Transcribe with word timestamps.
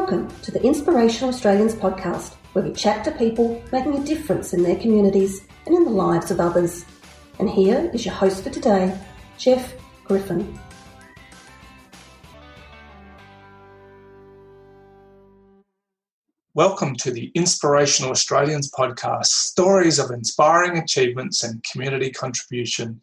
Welcome 0.00 0.30
to 0.40 0.50
the 0.50 0.62
Inspirational 0.64 1.28
Australians 1.28 1.74
podcast, 1.74 2.34
where 2.54 2.64
we 2.64 2.72
chat 2.72 3.04
to 3.04 3.10
people 3.12 3.62
making 3.70 3.94
a 3.96 4.04
difference 4.04 4.54
in 4.54 4.62
their 4.62 4.76
communities 4.76 5.46
and 5.66 5.76
in 5.76 5.84
the 5.84 5.90
lives 5.90 6.30
of 6.30 6.40
others. 6.40 6.86
And 7.38 7.50
here 7.50 7.90
is 7.92 8.06
your 8.06 8.14
host 8.14 8.42
for 8.42 8.48
today, 8.48 8.98
Jeff 9.36 9.74
Griffin. 10.04 10.58
Welcome 16.54 16.96
to 16.96 17.10
the 17.10 17.30
Inspirational 17.34 18.10
Australians 18.10 18.70
podcast 18.70 19.26
stories 19.26 19.98
of 19.98 20.10
inspiring 20.10 20.78
achievements 20.78 21.44
and 21.44 21.62
community 21.62 22.10
contribution. 22.10 23.02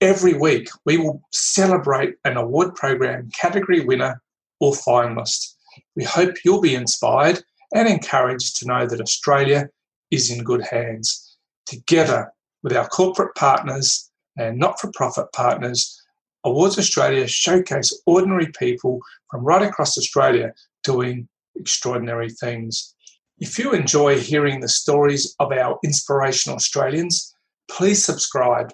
Every 0.00 0.34
week, 0.34 0.68
we 0.84 0.96
will 0.96 1.22
celebrate 1.32 2.14
an 2.24 2.36
award 2.36 2.76
program 2.76 3.30
category 3.36 3.80
winner 3.80 4.22
or 4.60 4.72
finalist. 4.72 5.55
We 5.94 6.04
hope 6.04 6.36
you'll 6.44 6.60
be 6.60 6.74
inspired 6.74 7.42
and 7.74 7.88
encouraged 7.88 8.56
to 8.58 8.66
know 8.66 8.86
that 8.86 9.00
Australia 9.00 9.68
is 10.10 10.30
in 10.30 10.44
good 10.44 10.62
hands. 10.62 11.36
Together 11.66 12.32
with 12.62 12.76
our 12.76 12.88
corporate 12.88 13.34
partners 13.34 14.10
and 14.36 14.58
not 14.58 14.80
for 14.80 14.90
profit 14.94 15.26
partners, 15.32 16.00
Awards 16.44 16.78
Australia 16.78 17.26
showcase 17.26 17.92
ordinary 18.06 18.46
people 18.58 19.00
from 19.30 19.44
right 19.44 19.62
across 19.62 19.98
Australia 19.98 20.52
doing 20.84 21.28
extraordinary 21.56 22.30
things. 22.30 22.94
If 23.38 23.58
you 23.58 23.72
enjoy 23.72 24.20
hearing 24.20 24.60
the 24.60 24.68
stories 24.68 25.34
of 25.40 25.50
our 25.50 25.78
inspirational 25.84 26.56
Australians, 26.56 27.34
please 27.68 28.04
subscribe, 28.04 28.72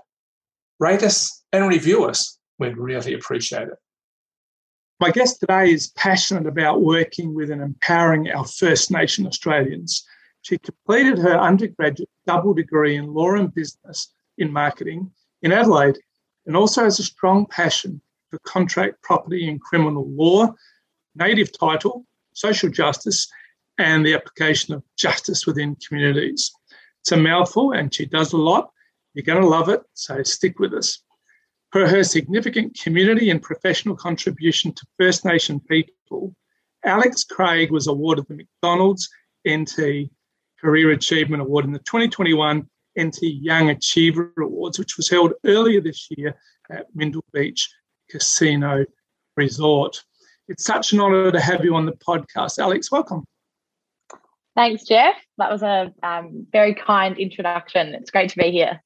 rate 0.79 1.02
us, 1.02 1.43
and 1.52 1.66
review 1.66 2.05
us. 2.05 2.38
We'd 2.59 2.77
really 2.77 3.15
appreciate 3.15 3.69
it. 3.69 3.79
My 5.02 5.11
guest 5.11 5.41
today 5.41 5.73
is 5.73 5.88
passionate 5.97 6.46
about 6.46 6.82
working 6.82 7.35
with 7.35 7.51
and 7.51 7.60
empowering 7.60 8.30
our 8.30 8.45
First 8.45 8.88
Nation 8.93 9.26
Australians. 9.26 10.07
She 10.43 10.59
completed 10.59 11.18
her 11.18 11.37
undergraduate 11.37 12.09
double 12.24 12.54
degree 12.54 12.95
in 12.95 13.13
law 13.13 13.35
and 13.35 13.52
business 13.52 14.13
in 14.38 14.52
marketing 14.52 15.10
in 15.43 15.51
Adelaide 15.51 15.99
and 16.46 16.57
also 16.57 16.85
has 16.85 17.01
a 17.01 17.02
strong 17.02 17.46
passion 17.46 18.01
for 18.30 18.38
contract 18.45 19.02
property 19.02 19.49
and 19.49 19.60
criminal 19.60 20.09
law, 20.09 20.54
native 21.16 21.51
title, 21.51 22.07
social 22.32 22.71
justice, 22.71 23.26
and 23.79 24.07
the 24.07 24.15
application 24.15 24.73
of 24.73 24.85
justice 24.96 25.48
within 25.48 25.74
communities. 25.85 26.52
It's 27.01 27.10
a 27.10 27.16
mouthful 27.16 27.73
and 27.73 27.93
she 27.93 28.07
does 28.07 28.35
a 28.35 28.38
lot. 28.38 28.71
You're 29.15 29.24
going 29.24 29.43
to 29.43 29.48
love 29.48 29.69
it, 29.69 29.82
so 29.95 30.23
stick 30.23 30.60
with 30.60 30.73
us. 30.73 31.02
For 31.73 31.88
her 31.88 32.04
significant 32.04 32.78
community 32.78 33.30
and 33.30 33.42
professional 33.42 33.96
contribution 33.96 34.74
to 34.74 34.87
First 34.98 35.24
Nation 35.24 35.59
people, 35.59 36.34
Alex 36.84 37.24
Craig 37.24 37.70
was 37.70 37.87
awarded 37.87 38.26
the 38.29 38.34
McDonald's 38.34 39.09
NT 39.48 40.10
Career 40.60 40.90
Achievement 40.90 41.40
Award 41.40 41.64
in 41.64 41.73
the 41.73 41.79
2021 41.79 42.68
NT 43.01 43.18
Young 43.23 43.70
Achiever 43.70 44.34
Awards, 44.38 44.79
which 44.79 44.98
was 44.98 45.09
held 45.09 45.32
earlier 45.46 45.80
this 45.80 46.09
year 46.10 46.37
at 46.70 46.95
Mindil 46.95 47.23
Beach 47.32 47.70
Casino 48.10 48.84
Resort. 49.38 50.04
It's 50.48 50.64
such 50.64 50.92
an 50.92 51.01
honour 51.01 51.32
to 51.32 51.40
have 51.40 51.64
you 51.64 51.74
on 51.74 51.86
the 51.86 51.92
podcast. 51.92 52.59
Alex, 52.59 52.92
welcome. 52.92 53.24
Thanks, 54.54 54.84
Jeff. 54.84 55.14
That 55.38 55.51
was 55.51 55.62
a 55.62 55.90
um, 56.02 56.46
very 56.52 56.74
kind 56.74 57.16
introduction. 57.16 57.95
It's 57.95 58.10
great 58.10 58.29
to 58.29 58.36
be 58.36 58.51
here. 58.51 58.82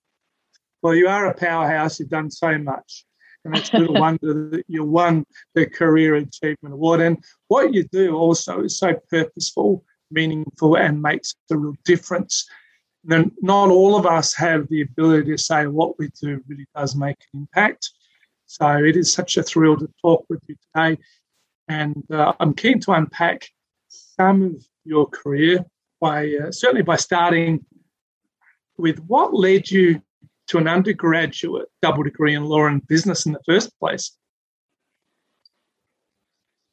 Well, 0.83 0.95
you 0.95 1.09
are 1.09 1.27
a 1.27 1.35
powerhouse. 1.35 1.99
You've 1.99 2.09
done 2.09 2.31
so 2.31 2.59
much. 2.59 3.05
And 3.45 3.57
it's 3.57 3.73
a 3.73 3.79
little 3.79 3.95
wonder 4.01 4.49
that 4.51 4.65
you 4.69 4.85
won 4.85 5.25
the 5.55 5.67
Career 5.67 6.17
Achievement 6.17 6.75
Award. 6.75 7.01
And 7.01 7.23
what 7.49 7.73
you 7.73 7.85
do 7.85 8.17
also 8.17 8.63
is 8.63 8.79
so 8.79 8.95
purposeful, 9.09 9.85
meaningful, 10.11 10.77
and 10.77 11.01
makes 11.01 11.35
a 11.51 11.57
real 11.57 11.77
difference. 11.85 12.47
And 13.09 13.31
not 13.41 13.71
all 13.71 13.97
of 13.97 14.05
us 14.05 14.35
have 14.35 14.69
the 14.69 14.83
ability 14.83 15.31
to 15.31 15.39
say 15.39 15.67
what 15.67 15.99
we 15.99 16.11
do 16.21 16.43
really 16.49 16.67
does 16.75 16.97
make 16.97 17.17
an 17.33 17.41
impact. 17.41 17.91
So 18.47 18.69
it 18.77 18.97
is 18.97 19.13
such 19.13 19.37
a 19.37 19.43
thrill 19.43 19.77
to 19.77 19.89
talk 20.03 20.25
with 20.29 20.41
you 20.49 20.57
today. 20.75 20.99
And 21.69 22.05
uh, 22.13 22.33
I'm 22.39 22.55
keen 22.55 22.81
to 22.81 22.93
unpack 22.93 23.49
some 23.89 24.43
of 24.43 24.65
your 24.85 25.07
career 25.07 25.65
by 26.01 26.29
uh, 26.43 26.53
certainly 26.53 26.83
by 26.83 26.97
starting 26.97 27.65
with 28.79 28.99
what 29.07 29.35
led 29.35 29.71
you 29.71 30.03
to 30.49 30.59
an 30.59 30.69
undergraduate 30.69 31.69
double 31.83 32.03
degree 32.03 32.35
in 32.35 32.45
law 32.45 32.67
and 32.67 32.87
business 32.87 33.27
in 33.27 33.33
the 33.33 33.43
first 33.47 33.77
place? 33.79 34.13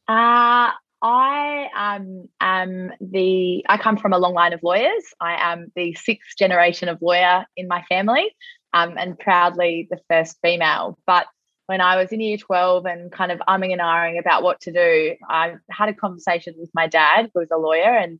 Uh, 0.08 0.72
I 1.02 1.68
um, 1.76 2.30
am 2.40 2.92
the. 3.02 3.66
I 3.68 3.78
come 3.78 3.98
from 3.98 4.14
a 4.14 4.18
long 4.18 4.34
line 4.34 4.54
of 4.54 4.62
lawyers. 4.64 5.04
I 5.20 5.52
am 5.52 5.72
the 5.76 5.94
sixth 5.96 6.38
generation 6.38 6.88
of 6.88 7.02
lawyer 7.02 7.46
in 7.58 7.68
my 7.68 7.84
family, 7.90 8.34
um, 8.74 8.96
and 8.98 9.18
proudly 9.20 9.88
the 9.90 10.00
first 10.10 10.38
female. 10.42 10.98
But 11.06 11.28
when 11.68 11.82
I 11.82 11.96
was 11.96 12.12
in 12.12 12.22
year 12.22 12.38
12 12.38 12.86
and 12.86 13.12
kind 13.12 13.32
of 13.32 13.40
umming 13.48 13.72
and 13.72 13.82
ahhing 13.82 14.20
about 14.20 14.44
what 14.44 14.60
to 14.62 14.74
do, 14.74 15.16
I 15.30 15.56
had 15.70 15.90
a 15.90 15.94
conversation 15.94 16.56
with 16.58 16.70
my 16.74 16.88
dad, 16.88 17.32
who 17.34 17.40
was 17.40 17.52
a 17.52 17.58
lawyer, 17.58 17.98
and 17.98 18.20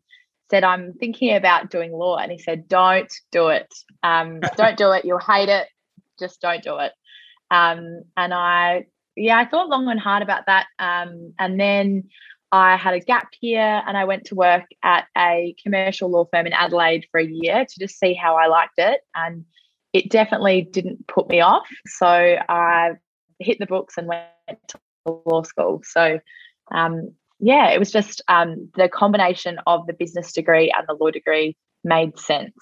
said, 0.50 0.64
I'm 0.64 0.94
thinking 0.94 1.36
about 1.36 1.70
doing 1.70 1.92
law. 1.92 2.18
And 2.18 2.32
he 2.32 2.38
said, 2.38 2.68
Don't 2.68 3.12
do 3.32 3.48
it. 3.48 3.74
Um, 4.04 4.40
don't 4.58 4.78
do 4.78 4.92
it. 4.92 5.06
You'll 5.06 5.20
hate 5.20 5.50
it. 5.50 5.68
Just 6.20 6.42
don't 6.42 6.64
do 6.64 6.78
it. 6.78 6.92
Um, 7.52 8.04
and 8.18 8.34
I, 8.34 8.86
yeah, 9.16 9.38
I 9.38 9.46
thought 9.46 9.70
long 9.70 9.88
and 9.90 10.00
hard 10.00 10.24
about 10.24 10.46
that. 10.48 10.68
Um, 10.80 11.34
and 11.40 11.60
then 11.60 12.06
I 12.52 12.78
had 12.78 12.94
a 12.94 13.00
gap 13.00 13.30
year 13.42 13.82
and 13.88 13.98
I 13.98 14.06
went 14.06 14.26
to 14.26 14.36
work 14.36 14.66
at 14.84 15.06
a 15.18 15.56
commercial 15.64 16.10
law 16.10 16.26
firm 16.32 16.46
in 16.46 16.54
Adelaide 16.54 17.08
for 17.12 17.20
a 17.20 17.26
year 17.26 17.66
to 17.66 17.80
just 17.80 18.00
see 18.00 18.14
how 18.14 18.36
I 18.36 18.48
liked 18.48 18.78
it. 18.78 19.02
And 19.16 19.46
it 19.92 20.10
definitely 20.10 20.62
didn't 20.62 21.08
put 21.08 21.30
me 21.30 21.42
off. 21.42 21.68
So 21.88 22.08
I 22.08 22.92
hit 23.40 23.60
the 23.60 23.66
books 23.66 23.98
and 23.98 24.08
went 24.08 24.28
to 24.70 24.80
law 25.06 25.44
school. 25.44 25.82
So 25.84 26.20
um, 26.72 27.14
yeah, 27.44 27.72
it 27.72 27.78
was 27.78 27.92
just 27.92 28.22
um, 28.30 28.70
the 28.76 28.88
combination 28.88 29.60
of 29.68 29.86
the 29.86 29.94
business 29.94 30.32
degree 30.32 30.74
and 30.76 30.88
the 30.88 30.94
law 30.94 31.12
degree 31.12 31.58
made 31.84 32.18
sense. 32.18 32.56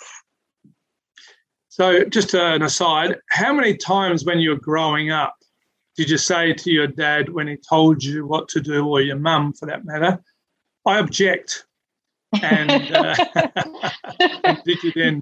So, 1.69 2.03
just 2.03 2.33
an 2.33 2.63
aside, 2.63 3.17
how 3.29 3.53
many 3.53 3.77
times 3.77 4.25
when 4.25 4.39
you 4.39 4.49
were 4.49 4.59
growing 4.59 5.11
up 5.11 5.35
did 5.95 6.09
you 6.09 6.17
say 6.17 6.53
to 6.53 6.71
your 6.71 6.87
dad 6.87 7.29
when 7.29 7.47
he 7.47 7.57
told 7.57 8.03
you 8.03 8.25
what 8.25 8.47
to 8.49 8.59
do, 8.59 8.87
or 8.87 9.01
your 9.01 9.17
mum 9.17 9.53
for 9.53 9.67
that 9.67 9.85
matter, 9.85 10.19
I 10.85 10.97
object? 10.97 11.65
And, 12.41 12.95
uh, 12.95 13.15
and 14.43 14.57
did 14.65 14.81
you 14.83 14.91
then 14.95 15.21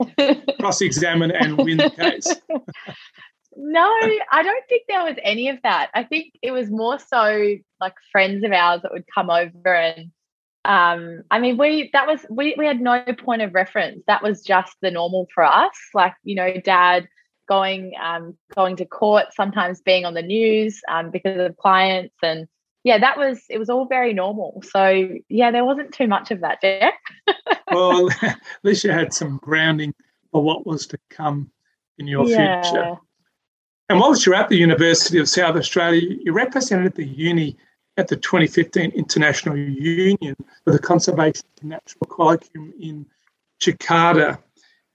cross 0.60 0.80
examine 0.80 1.32
and 1.32 1.58
win 1.58 1.78
the 1.78 1.90
case? 1.90 2.34
no, 3.62 3.86
I 4.32 4.42
don't 4.42 4.64
think 4.70 4.84
there 4.88 5.04
was 5.04 5.18
any 5.22 5.50
of 5.50 5.58
that. 5.64 5.90
I 5.94 6.04
think 6.04 6.32
it 6.42 6.52
was 6.52 6.72
more 6.72 6.98
so 6.98 7.56
like 7.82 7.94
friends 8.10 8.46
of 8.46 8.54
ours 8.54 8.82
that 8.84 8.94
would 8.94 9.06
come 9.14 9.30
over 9.30 9.76
and 9.76 10.12
um 10.66 11.24
I 11.32 11.40
mean 11.40 11.58
we 11.58 11.90
that 11.94 12.08
was 12.08 12.26
we 12.30 12.56
we 12.58 12.66
had 12.66 12.80
no 12.80 13.04
point 13.18 13.42
of 13.42 13.54
reference. 13.54 14.04
That 14.08 14.24
was 14.24 14.44
just 14.44 14.78
the 14.82 14.92
normal 14.92 15.28
for 15.36 15.44
us. 15.44 15.76
Like, 15.94 16.14
you 16.24 16.36
know, 16.36 16.54
dad 16.64 17.10
going 17.50 17.92
um 18.02 18.38
going 18.56 18.78
to 18.78 18.86
court, 18.86 19.26
sometimes 19.36 19.82
being 19.82 20.06
on 20.06 20.14
the 20.14 20.22
news 20.22 20.80
um 20.90 21.12
because 21.12 21.38
of 21.38 21.58
clients 21.58 22.16
and 22.24 22.48
yeah, 22.86 22.98
that 22.98 23.18
was 23.18 23.44
it 23.50 23.58
was 23.58 23.70
all 23.70 23.88
very 23.88 24.14
normal. 24.14 24.64
So 24.72 25.10
yeah, 25.28 25.52
there 25.52 25.66
wasn't 25.66 25.94
too 25.94 26.08
much 26.08 26.32
of 26.32 26.40
that, 26.40 26.62
Jeff. 26.62 26.94
well, 27.72 28.10
at 28.22 28.40
least 28.64 28.86
you 28.86 28.92
had 28.92 29.14
some 29.14 29.38
grounding 29.44 29.94
for 30.32 30.42
what 30.42 30.66
was 30.66 30.88
to 30.88 30.98
come 31.10 31.52
in 31.98 32.08
your 32.08 32.26
yeah. 32.26 32.64
future. 32.64 32.98
And 33.90 34.00
whilst 34.00 34.26
you're 34.26 34.36
at 34.36 34.50
the 34.50 34.58
University 34.58 35.18
of 35.18 35.28
South 35.28 35.56
Australia, 35.56 36.16
you 36.22 36.32
represented 36.32 36.94
the 36.94 37.06
uni 37.06 37.58
at 37.98 38.08
the 38.08 38.16
2015 38.16 38.92
International 38.92 39.58
Union 39.58 40.36
for 40.64 40.72
the 40.72 40.80
Conservation 40.80 41.44
of 41.58 41.64
Nature 41.64 41.98
Colloquium 42.06 42.72
in 42.80 43.08
Jakarta. 43.60 44.38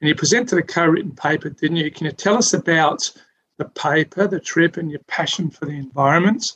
And 0.00 0.08
you 0.08 0.14
presented 0.14 0.58
a 0.58 0.62
co 0.62 0.86
written 0.86 1.10
paper, 1.10 1.50
didn't 1.50 1.78
you? 1.78 1.90
Can 1.90 2.06
you 2.06 2.12
tell 2.12 2.36
us 2.36 2.54
about 2.54 3.12
the 3.58 3.64
paper, 3.64 4.28
the 4.28 4.40
trip, 4.40 4.76
and 4.76 4.90
your 4.90 5.00
passion 5.08 5.50
for 5.50 5.66
the 5.66 5.72
environment? 5.72 6.52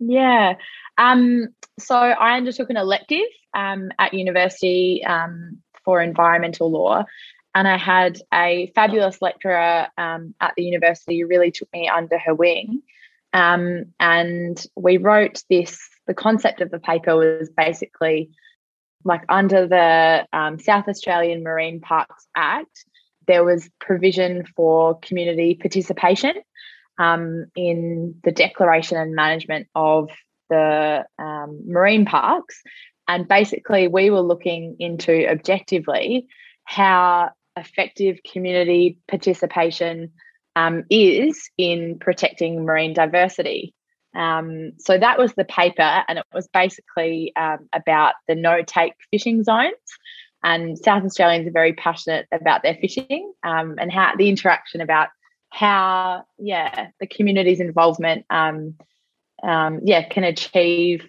Yeah. 0.00 0.54
Um, 0.98 1.48
so 1.78 1.96
I 1.96 2.36
undertook 2.36 2.70
an 2.70 2.76
elective 2.76 3.26
um, 3.54 3.90
at 3.98 4.12
university 4.12 5.04
um, 5.04 5.58
for 5.84 6.02
environmental 6.02 6.70
law, 6.70 7.04
and 7.54 7.68
I 7.68 7.76
had 7.76 8.18
a 8.32 8.72
fabulous 8.74 9.22
lecturer 9.22 9.88
um, 9.96 10.34
at 10.40 10.54
the 10.56 10.64
university 10.64 11.20
who 11.20 11.26
really 11.26 11.50
took 11.50 11.72
me 11.72 11.88
under 11.88 12.18
her 12.18 12.34
wing. 12.34 12.82
Um, 13.32 13.86
and 13.98 14.64
we 14.76 14.96
wrote 14.96 15.42
this, 15.48 15.78
the 16.06 16.14
concept 16.14 16.60
of 16.60 16.70
the 16.70 16.78
paper 16.78 17.16
was 17.16 17.50
basically 17.56 18.30
like 19.04 19.22
under 19.28 19.66
the 19.66 20.26
um, 20.32 20.58
South 20.58 20.88
Australian 20.88 21.42
Marine 21.42 21.80
Parks 21.80 22.26
Act, 22.34 22.84
there 23.26 23.44
was 23.44 23.68
provision 23.80 24.44
for 24.56 24.98
community 25.00 25.54
participation 25.54 26.34
um, 26.98 27.46
in 27.54 28.14
the 28.24 28.32
declaration 28.32 28.96
and 28.96 29.14
management 29.14 29.66
of 29.74 30.10
the 30.48 31.04
um, 31.18 31.60
marine 31.66 32.04
parks 32.06 32.62
and 33.06 33.28
basically, 33.28 33.88
we 33.88 34.10
were 34.10 34.20
looking 34.20 34.76
into 34.78 35.28
objectively 35.28 36.26
how 36.64 37.30
effective 37.56 38.18
community 38.30 38.98
participation 39.08 40.12
um, 40.56 40.84
is 40.90 41.50
in 41.58 41.98
protecting 41.98 42.64
marine 42.64 42.94
diversity. 42.94 43.74
Um, 44.14 44.72
so 44.78 44.96
that 44.96 45.18
was 45.18 45.34
the 45.34 45.44
paper, 45.44 46.04
and 46.08 46.18
it 46.18 46.26
was 46.32 46.48
basically 46.48 47.32
um, 47.36 47.68
about 47.72 48.14
the 48.28 48.34
no 48.34 48.62
take 48.62 48.94
fishing 49.10 49.42
zones. 49.42 49.74
And 50.44 50.78
South 50.78 51.04
Australians 51.04 51.48
are 51.48 51.52
very 51.52 51.72
passionate 51.72 52.26
about 52.30 52.62
their 52.62 52.76
fishing 52.76 53.32
um, 53.42 53.76
and 53.78 53.90
how 53.90 54.14
the 54.16 54.28
interaction 54.28 54.80
about 54.82 55.08
how, 55.48 56.24
yeah, 56.38 56.88
the 57.00 57.06
community's 57.06 57.60
involvement, 57.60 58.26
um, 58.28 58.74
um, 59.42 59.80
yeah, 59.84 60.06
can 60.06 60.22
achieve 60.22 61.08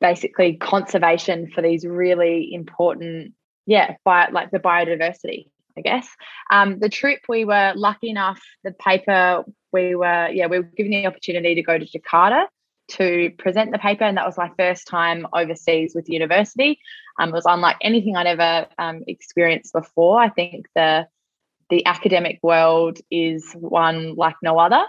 basically 0.00 0.54
conservation 0.54 1.50
for 1.50 1.60
these 1.60 1.84
really 1.84 2.54
important, 2.54 3.32
yeah, 3.66 3.96
bio, 4.04 4.30
like 4.30 4.50
the 4.50 4.58
biodiversity, 4.58 5.48
I 5.76 5.80
guess. 5.80 6.08
Um, 6.50 6.78
the 6.78 6.88
trip 6.88 7.20
we 7.28 7.44
were 7.44 7.72
lucky 7.74 8.10
enough, 8.10 8.42
the 8.64 8.72
paper 8.72 9.44
we 9.72 9.94
were, 9.94 10.28
yeah, 10.28 10.46
we 10.46 10.58
were 10.58 10.70
given 10.76 10.92
the 10.92 11.06
opportunity 11.06 11.54
to 11.54 11.62
go 11.62 11.78
to 11.78 11.86
Jakarta 11.86 12.46
to 12.92 13.30
present 13.38 13.72
the 13.72 13.78
paper, 13.78 14.04
and 14.04 14.16
that 14.16 14.26
was 14.26 14.36
my 14.36 14.50
first 14.58 14.86
time 14.86 15.26
overseas 15.32 15.94
with 15.94 16.08
university. 16.08 16.78
Um, 17.18 17.30
it 17.30 17.34
was 17.34 17.46
unlike 17.46 17.76
anything 17.80 18.16
I'd 18.16 18.26
ever 18.26 18.66
um, 18.78 19.02
experienced 19.06 19.72
before. 19.72 20.20
I 20.20 20.28
think 20.28 20.66
the 20.74 21.06
the 21.70 21.86
academic 21.86 22.38
world 22.42 22.98
is 23.10 23.50
one 23.54 24.14
like 24.14 24.36
no 24.42 24.58
other. 24.58 24.84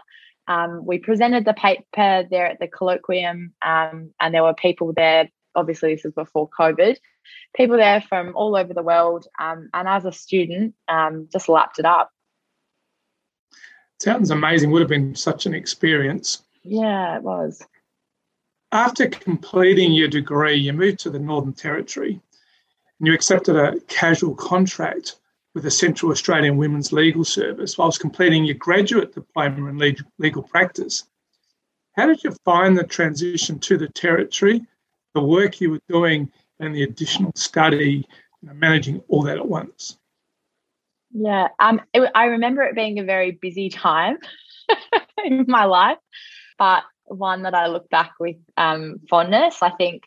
Um, 0.48 0.86
we 0.86 0.98
presented 0.98 1.46
the 1.46 1.54
paper 1.54 2.28
there 2.30 2.48
at 2.48 2.60
the 2.60 2.68
colloquium, 2.68 3.52
um, 3.66 4.12
and 4.20 4.34
there 4.34 4.44
were 4.44 4.54
people 4.54 4.92
there. 4.94 5.30
Obviously, 5.56 5.96
this 5.96 6.06
is 6.06 6.14
before 6.14 6.50
COVID. 6.50 6.98
People 7.56 7.78
there 7.78 8.02
from 8.02 8.36
all 8.36 8.56
over 8.56 8.74
the 8.74 8.84
world, 8.84 9.28
um, 9.40 9.70
and 9.74 9.88
as 9.88 10.06
a 10.06 10.12
student, 10.12 10.76
um, 10.88 11.28
just 11.32 11.50
lapped 11.50 11.80
it 11.80 11.86
up. 11.86 12.12
Sounds 14.00 14.32
amazing. 14.32 14.72
Would 14.72 14.82
have 14.82 14.90
been 14.90 15.16
such 15.16 15.46
an 15.46 15.54
experience. 15.54 16.44
Yeah, 16.64 17.18
it 17.18 17.24
was. 17.24 17.62
After 18.72 19.08
completing 19.08 19.94
your 19.94 20.08
degree, 20.08 20.56
you 20.56 20.74
moved 20.74 21.00
to 21.00 21.10
the 21.10 21.20
Northern 21.20 21.54
Territory, 21.54 22.20
and 23.00 23.08
you 23.08 23.14
accepted 23.14 23.56
a 23.56 23.80
casual 23.82 24.36
contract 24.36 25.18
with 25.54 25.64
the 25.64 25.72
Central 25.72 26.12
Australian 26.12 26.58
Women's 26.58 26.92
Legal 26.92 27.24
Service 27.24 27.78
whilst 27.78 28.00
completing 28.00 28.44
your 28.44 28.56
graduate 28.56 29.14
diploma 29.14 29.70
in 29.70 29.96
legal 30.18 30.44
practice. 30.44 31.04
How 31.96 32.08
did 32.08 32.24
you 32.24 32.32
find 32.44 32.76
the 32.76 32.84
transition 32.84 33.60
to 33.60 33.78
the 33.78 33.88
Territory, 33.90 34.66
the 35.14 35.22
work 35.22 35.62
you 35.62 35.70
were 35.70 35.82
doing, 35.88 36.32
and 36.66 36.76
the 36.76 36.84
additional 36.84 37.32
study, 37.36 38.08
you 38.42 38.48
know, 38.48 38.54
managing 38.54 39.02
all 39.08 39.24
that 39.24 39.38
at 39.38 39.48
once? 39.48 39.98
Yeah, 41.12 41.50
um, 41.60 41.82
it, 41.94 42.10
I 42.16 42.26
remember 42.26 42.64
it 42.64 42.76
being 42.76 43.00
a 43.00 43.04
very 43.04 43.32
busy 43.32 43.70
time 43.70 44.18
in 45.24 45.46
my 45.48 45.66
life, 45.66 46.00
but 46.58 46.84
one 47.06 47.44
that 47.44 47.54
I 47.54 47.68
look 47.68 47.90
back 47.90 48.14
with 48.20 48.38
um, 48.58 49.00
fondness. 49.10 49.62
I 49.62 49.70
think 49.70 50.04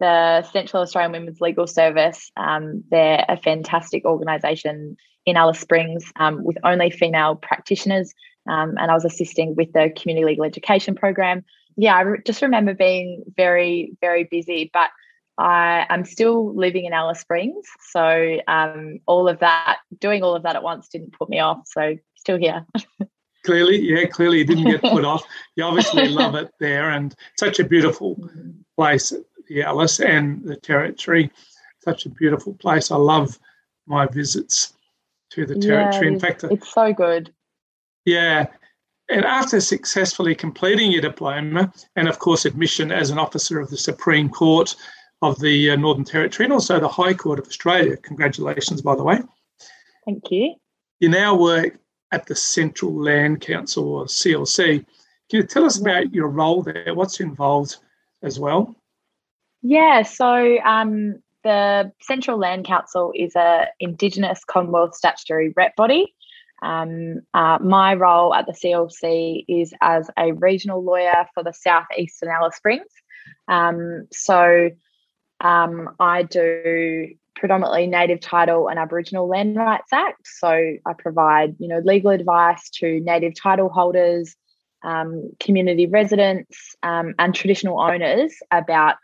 the 0.00 0.42
Central 0.42 0.82
Australian 0.82 1.12
Women's 1.12 1.40
Legal 1.40 1.66
Service. 1.66 2.30
Um, 2.36 2.84
they're 2.90 3.24
a 3.28 3.36
fantastic 3.36 4.04
organisation 4.04 4.96
in 5.26 5.36
Alice 5.36 5.60
Springs 5.60 6.12
um, 6.16 6.44
with 6.44 6.58
only 6.64 6.90
female 6.90 7.36
practitioners, 7.36 8.12
um, 8.48 8.74
and 8.78 8.90
I 8.90 8.94
was 8.94 9.04
assisting 9.04 9.54
with 9.54 9.72
the 9.72 9.90
community 9.96 10.26
legal 10.26 10.44
education 10.44 10.94
program. 10.94 11.44
Yeah, 11.76 11.96
I 11.96 12.00
re- 12.02 12.22
just 12.24 12.42
remember 12.42 12.74
being 12.74 13.24
very, 13.36 13.96
very 14.00 14.24
busy, 14.24 14.70
but 14.72 14.90
I 15.36 15.86
am 15.88 16.04
still 16.04 16.54
living 16.54 16.84
in 16.84 16.92
Alice 16.92 17.20
Springs, 17.20 17.66
so 17.90 18.38
um, 18.46 19.00
all 19.06 19.28
of 19.28 19.40
that, 19.40 19.78
doing 19.98 20.22
all 20.22 20.34
of 20.34 20.44
that 20.44 20.56
at 20.56 20.62
once, 20.62 20.88
didn't 20.88 21.12
put 21.12 21.28
me 21.28 21.40
off. 21.40 21.62
So 21.66 21.96
still 22.14 22.38
here. 22.38 22.64
clearly, 23.44 23.80
yeah, 23.80 24.06
clearly, 24.06 24.42
it 24.42 24.46
didn't 24.46 24.70
get 24.70 24.82
put 24.82 25.04
off. 25.04 25.24
You 25.56 25.64
obviously 25.64 26.08
love 26.08 26.34
it 26.34 26.50
there, 26.60 26.90
and 26.90 27.14
such 27.36 27.58
a 27.58 27.64
beautiful 27.64 28.16
mm-hmm. 28.16 28.50
place 28.76 29.12
the 29.48 29.62
Alice 29.62 30.00
and 30.00 30.42
the 30.44 30.56
Territory. 30.56 31.30
Such 31.80 32.06
a 32.06 32.10
beautiful 32.10 32.54
place. 32.54 32.90
I 32.90 32.96
love 32.96 33.38
my 33.86 34.06
visits 34.06 34.74
to 35.30 35.46
the 35.46 35.58
Territory. 35.58 36.06
Yeah, 36.06 36.12
In 36.12 36.20
fact, 36.20 36.44
it's 36.44 36.72
so 36.72 36.92
good. 36.92 37.32
Yeah. 38.04 38.46
And 39.10 39.24
after 39.24 39.60
successfully 39.60 40.34
completing 40.34 40.90
your 40.90 41.02
diploma 41.02 41.72
and, 41.96 42.08
of 42.08 42.18
course, 42.18 42.46
admission 42.46 42.90
as 42.90 43.10
an 43.10 43.18
officer 43.18 43.60
of 43.60 43.68
the 43.68 43.76
Supreme 43.76 44.30
Court 44.30 44.74
of 45.24 45.40
the 45.40 45.70
uh, 45.70 45.76
Northern 45.76 46.04
Territory 46.04 46.44
and 46.44 46.52
also 46.52 46.78
the 46.78 46.88
High 46.88 47.14
Court 47.14 47.38
of 47.38 47.46
Australia, 47.46 47.96
congratulations, 47.96 48.82
by 48.82 48.94
the 48.94 49.02
way. 49.02 49.20
Thank 50.04 50.30
you. 50.30 50.54
You 51.00 51.08
now 51.08 51.34
work 51.34 51.78
at 52.12 52.26
the 52.26 52.34
Central 52.34 52.94
Land 52.94 53.40
Council 53.40 53.88
or 53.88 54.04
CLC. 54.04 54.84
Can 55.30 55.40
you 55.40 55.42
tell 55.42 55.64
us 55.64 55.80
about 55.80 56.14
your 56.14 56.28
role 56.28 56.62
there? 56.62 56.94
What's 56.94 57.20
involved 57.20 57.76
as 58.22 58.38
well? 58.38 58.76
Yeah, 59.62 60.02
so 60.02 60.58
um, 60.60 61.22
the 61.42 61.90
Central 62.02 62.38
Land 62.38 62.66
Council 62.66 63.12
is 63.14 63.34
a 63.34 63.68
Indigenous 63.80 64.44
Commonwealth 64.44 64.94
statutory 64.94 65.52
rep 65.56 65.74
body. 65.76 66.14
Um, 66.62 67.20
uh, 67.32 67.58
my 67.60 67.94
role 67.94 68.34
at 68.34 68.46
the 68.46 68.52
CLC 68.52 69.44
is 69.48 69.74
as 69.80 70.10
a 70.18 70.32
regional 70.32 70.82
lawyer 70.84 71.26
for 71.34 71.42
the 71.42 71.52
southeastern 71.52 72.28
Alice 72.30 72.56
Springs. 72.56 72.90
Um, 73.48 74.06
so 74.12 74.70
um, 75.44 75.94
I 76.00 76.22
do 76.22 77.10
predominantly 77.36 77.86
Native 77.86 78.20
Title 78.20 78.68
and 78.68 78.78
Aboriginal 78.78 79.28
Land 79.28 79.56
Rights 79.56 79.92
Act. 79.92 80.26
So 80.26 80.48
I 80.48 80.92
provide, 80.98 81.56
you 81.58 81.68
know, 81.68 81.80
legal 81.84 82.10
advice 82.10 82.70
to 82.78 83.00
Native 83.00 83.34
title 83.40 83.68
holders, 83.68 84.34
um, 84.82 85.30
community 85.40 85.86
residents, 85.86 86.74
um, 86.82 87.14
and 87.18 87.34
traditional 87.34 87.78
owners 87.80 88.32
about 88.50 88.96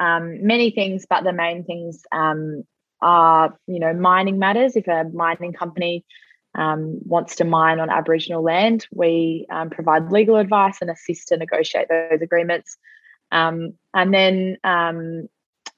um, 0.00 0.44
many 0.44 0.72
things, 0.72 1.06
but 1.08 1.22
the 1.22 1.32
main 1.32 1.64
things 1.64 2.02
um, 2.10 2.64
are, 3.00 3.56
you 3.68 3.78
know, 3.78 3.94
mining 3.94 4.40
matters. 4.40 4.74
If 4.74 4.88
a 4.88 5.04
mining 5.12 5.52
company 5.52 6.04
um, 6.56 6.98
wants 7.04 7.36
to 7.36 7.44
mine 7.44 7.78
on 7.78 7.90
Aboriginal 7.90 8.42
land, 8.42 8.88
we 8.92 9.46
provide 9.70 10.10
legal 10.10 10.36
advice 10.36 10.78
and 10.80 10.90
assist 10.90 11.28
to 11.28 11.36
negotiate 11.36 11.88
those 11.88 12.22
agreements. 12.22 12.76
Um, 13.30 13.74
and 13.92 14.12
then 14.12 14.58
um, 14.64 15.28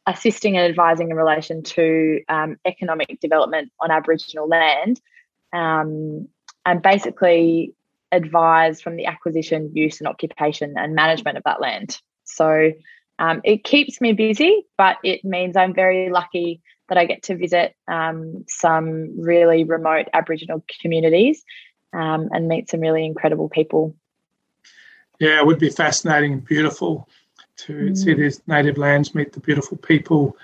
assisting 0.06 0.56
and 0.56 0.66
advising 0.66 1.10
in 1.10 1.16
relation 1.16 1.62
to 1.62 2.20
economic 2.64 3.18
development 3.20 3.72
on 3.80 3.90
Aboriginal 3.90 4.48
land, 4.48 5.00
and 5.52 6.28
basically 6.82 7.74
advise 8.12 8.80
from 8.80 8.96
the 8.96 9.06
acquisition, 9.06 9.70
use, 9.74 10.00
and 10.00 10.08
occupation 10.08 10.74
and 10.76 10.94
management 10.94 11.36
of 11.36 11.44
that 11.44 11.60
land. 11.60 12.00
So 12.24 12.72
um, 13.18 13.40
it 13.44 13.64
keeps 13.64 14.00
me 14.00 14.12
busy, 14.12 14.66
but 14.76 14.98
it 15.02 15.24
means 15.24 15.56
I'm 15.56 15.74
very 15.74 16.10
lucky 16.10 16.60
that 16.88 16.98
I 16.98 17.04
get 17.04 17.24
to 17.24 17.36
visit 17.36 17.74
um, 17.88 18.44
some 18.48 19.20
really 19.20 19.64
remote 19.64 20.06
Aboriginal 20.12 20.64
communities 20.80 21.42
um, 21.92 22.28
and 22.32 22.46
meet 22.46 22.70
some 22.70 22.80
really 22.80 23.04
incredible 23.04 23.48
people. 23.48 23.96
Yeah, 25.18 25.38
it 25.40 25.46
would 25.46 25.58
be 25.58 25.70
fascinating 25.70 26.32
and 26.32 26.44
beautiful 26.44 27.08
to 27.56 27.72
mm. 27.72 27.96
see 27.96 28.14
these 28.14 28.40
native 28.46 28.78
lands, 28.78 29.14
meet 29.14 29.32
the 29.32 29.40
beautiful 29.40 29.76
people. 29.78 30.36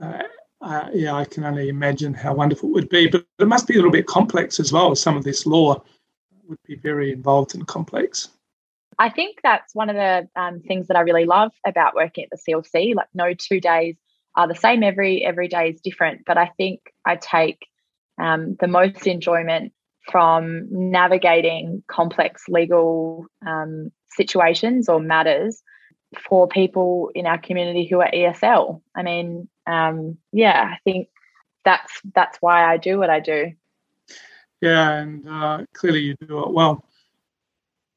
Uh, 0.00 0.22
uh, 0.60 0.88
yeah, 0.92 1.14
I 1.14 1.24
can 1.24 1.44
only 1.44 1.68
imagine 1.68 2.14
how 2.14 2.34
wonderful 2.34 2.68
it 2.68 2.72
would 2.72 2.88
be, 2.88 3.08
but 3.08 3.26
it 3.38 3.48
must 3.48 3.66
be 3.66 3.74
a 3.74 3.76
little 3.76 3.90
bit 3.90 4.06
complex 4.06 4.60
as 4.60 4.72
well. 4.72 4.94
Some 4.94 5.16
of 5.16 5.24
this 5.24 5.44
law 5.44 5.82
would 6.46 6.58
be 6.66 6.76
very 6.76 7.12
involved 7.12 7.54
and 7.54 7.66
complex. 7.66 8.28
I 8.98 9.08
think 9.08 9.38
that's 9.42 9.74
one 9.74 9.90
of 9.90 9.96
the 9.96 10.28
um, 10.36 10.60
things 10.60 10.88
that 10.88 10.96
I 10.96 11.00
really 11.00 11.24
love 11.24 11.52
about 11.66 11.94
working 11.94 12.24
at 12.24 12.30
the 12.30 12.52
CLC. 12.52 12.94
Like, 12.94 13.08
no 13.14 13.34
two 13.34 13.60
days 13.60 13.96
are 14.36 14.46
the 14.46 14.54
same. 14.54 14.82
Every 14.82 15.24
every 15.24 15.48
day 15.48 15.70
is 15.70 15.80
different. 15.80 16.22
But 16.26 16.38
I 16.38 16.52
think 16.56 16.80
I 17.04 17.16
take 17.16 17.66
um, 18.20 18.56
the 18.60 18.68
most 18.68 19.06
enjoyment 19.06 19.72
from 20.10 20.66
navigating 20.70 21.82
complex 21.88 22.44
legal 22.48 23.26
um, 23.46 23.90
situations 24.10 24.88
or 24.88 25.00
matters 25.00 25.62
for 26.28 26.48
people 26.48 27.10
in 27.14 27.26
our 27.26 27.38
community 27.38 27.86
who 27.86 28.00
are 28.00 28.10
ESL. 28.12 28.80
I 28.94 29.02
mean, 29.02 29.48
um, 29.66 30.18
yeah, 30.32 30.70
I 30.74 30.78
think 30.84 31.08
that's 31.64 31.92
that's 32.14 32.38
why 32.40 32.64
I 32.64 32.76
do 32.76 32.98
what 32.98 33.10
I 33.10 33.20
do. 33.20 33.52
Yeah, 34.60 34.92
and 34.92 35.28
uh, 35.28 35.64
clearly 35.72 36.00
you 36.00 36.14
do 36.26 36.44
it 36.44 36.52
well. 36.52 36.84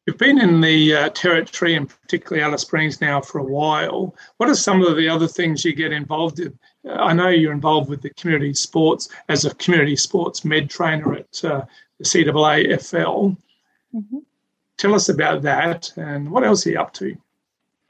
You've 0.05 0.17
been 0.19 0.39
in 0.39 0.61
the 0.61 0.95
uh, 0.95 1.09
territory 1.09 1.73
and 1.73 1.89
particularly 1.89 2.43
Alice 2.43 2.61
Springs 2.61 3.01
now 3.01 3.21
for 3.21 3.39
a 3.39 3.43
while. 3.43 4.15
What 4.37 4.49
are 4.49 4.55
some 4.55 4.83
of 4.83 4.95
the 4.97 5.09
other 5.09 5.27
things 5.27 5.65
you 5.65 5.73
get 5.73 5.91
involved 5.91 6.39
in? 6.39 6.57
I 6.87 7.13
know 7.13 7.29
you're 7.29 7.51
involved 7.51 7.89
with 7.89 8.03
the 8.03 8.11
community 8.11 8.53
sports 8.53 9.09
as 9.29 9.45
a 9.45 9.55
community 9.55 9.95
sports 9.95 10.45
med 10.45 10.69
trainer 10.69 11.15
at 11.15 11.43
uh, 11.43 11.65
the 11.97 12.03
CAAFL. 12.03 13.35
Mm-hmm. 13.95 14.17
Tell 14.77 14.93
us 14.93 15.09
about 15.09 15.41
that 15.41 15.91
and 15.97 16.29
what 16.29 16.43
else 16.43 16.67
are 16.67 16.71
you 16.71 16.79
up 16.79 16.93
to? 16.95 17.17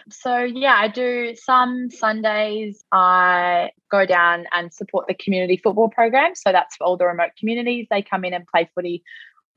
So, 0.10 0.38
yeah, 0.38 0.76
I 0.78 0.88
do 0.88 1.36
some 1.36 1.90
Sundays. 1.90 2.84
I 2.92 3.72
go 3.90 4.06
down 4.06 4.46
and 4.54 4.72
support 4.74 5.08
the 5.08 5.16
community 5.16 5.58
football 5.58 5.90
program. 5.90 6.36
So, 6.36 6.52
that's 6.52 6.76
for 6.76 6.84
all 6.86 6.98
the 6.98 7.06
remote 7.06 7.32
communities. 7.40 7.88
They 7.90 8.02
come 8.02 8.24
in 8.24 8.34
and 8.34 8.46
play 8.46 8.70
footy 8.76 9.04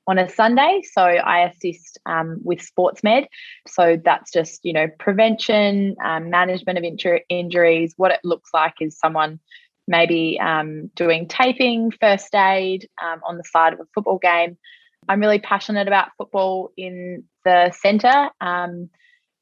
on 0.07 0.19
a 0.19 0.29
Sunday. 0.29 0.83
So, 0.91 1.03
I 1.03 1.51
assist 1.51 1.99
um, 2.07 2.41
with 2.43 2.63
sports 2.63 3.03
med. 3.03 3.27
So, 3.67 3.99
that's 4.03 4.33
just, 4.33 4.65
you 4.65 4.73
know, 4.73 4.87
prevention, 4.99 5.97
um, 6.03 6.31
management 6.31 6.79
of 6.79 6.85
injur- 6.85 7.23
injuries. 7.29 7.93
What 7.97 8.13
it 8.13 8.21
looks 8.25 8.51
like 8.55 8.75
is 8.81 8.99
someone 8.99 9.41
maybe 9.87 10.39
um, 10.41 10.91
doing 10.95 11.29
taping, 11.29 11.91
first 11.91 12.35
aid 12.35 12.89
um, 13.03 13.21
on 13.27 13.39
the 13.39 13.45
side 13.45 13.73
of 13.73 13.81
a 13.81 13.87
football 13.95 14.19
game. 14.19 14.57
I'm 15.09 15.21
really 15.21 15.39
passionate 15.39 15.89
about 15.89 16.11
football 16.19 16.71
in 16.77 17.25
the 17.45 17.73
centre. 17.73 18.31
Um, 18.41 18.91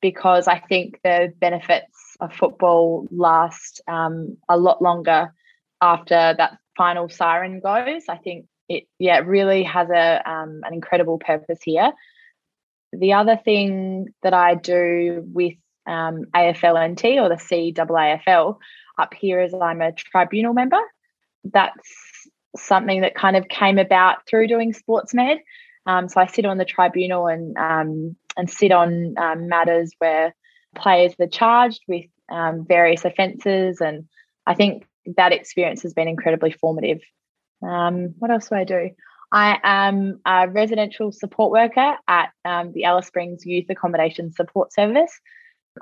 because 0.00 0.48
I 0.48 0.58
think 0.58 1.00
the 1.02 1.32
benefits 1.38 2.16
of 2.20 2.32
football 2.32 3.06
last 3.10 3.80
um, 3.88 4.36
a 4.48 4.56
lot 4.56 4.82
longer 4.82 5.32
after 5.80 6.34
that 6.36 6.58
final 6.76 7.08
siren 7.08 7.60
goes. 7.60 8.02
I 8.08 8.16
think 8.16 8.46
it, 8.68 8.84
yeah, 8.98 9.18
it 9.18 9.26
really 9.26 9.62
has 9.64 9.88
a 9.90 10.28
um, 10.28 10.60
an 10.64 10.74
incredible 10.74 11.18
purpose 11.18 11.60
here. 11.62 11.92
The 12.92 13.14
other 13.14 13.36
thing 13.36 14.08
that 14.22 14.34
I 14.34 14.54
do 14.54 15.24
with 15.32 15.54
um, 15.86 16.24
AFLNT 16.34 17.20
or 17.20 17.28
the 17.28 17.36
CAAFL 17.36 18.56
up 18.98 19.14
here 19.14 19.40
is 19.40 19.54
I'm 19.54 19.82
a 19.82 19.92
tribunal 19.92 20.54
member. 20.54 20.80
That's 21.44 22.28
something 22.56 23.02
that 23.02 23.14
kind 23.14 23.36
of 23.36 23.48
came 23.48 23.78
about 23.78 24.26
through 24.28 24.48
doing 24.48 24.72
sports 24.72 25.14
med. 25.14 25.38
Um, 25.84 26.08
so 26.08 26.20
I 26.20 26.26
sit 26.26 26.46
on 26.46 26.58
the 26.58 26.64
tribunal 26.64 27.28
and 27.28 27.56
um, 27.56 28.16
and 28.36 28.50
sit 28.50 28.72
on 28.72 29.14
um, 29.18 29.48
matters 29.48 29.92
where 29.98 30.34
players 30.74 31.14
are 31.20 31.26
charged 31.26 31.82
with 31.88 32.06
um, 32.30 32.64
various 32.66 33.04
offences, 33.04 33.80
and 33.80 34.06
I 34.46 34.54
think 34.54 34.86
that 35.16 35.32
experience 35.32 35.82
has 35.82 35.94
been 35.94 36.08
incredibly 36.08 36.50
formative. 36.50 37.00
Um, 37.62 38.14
what 38.18 38.30
else 38.30 38.48
do 38.48 38.56
I 38.56 38.64
do? 38.64 38.90
I 39.32 39.58
am 39.62 40.20
a 40.24 40.48
residential 40.48 41.12
support 41.12 41.50
worker 41.50 41.96
at 42.06 42.30
um, 42.44 42.72
the 42.72 42.84
Alice 42.84 43.08
Springs 43.08 43.44
Youth 43.44 43.66
Accommodation 43.68 44.32
Support 44.32 44.72
Service. 44.72 45.20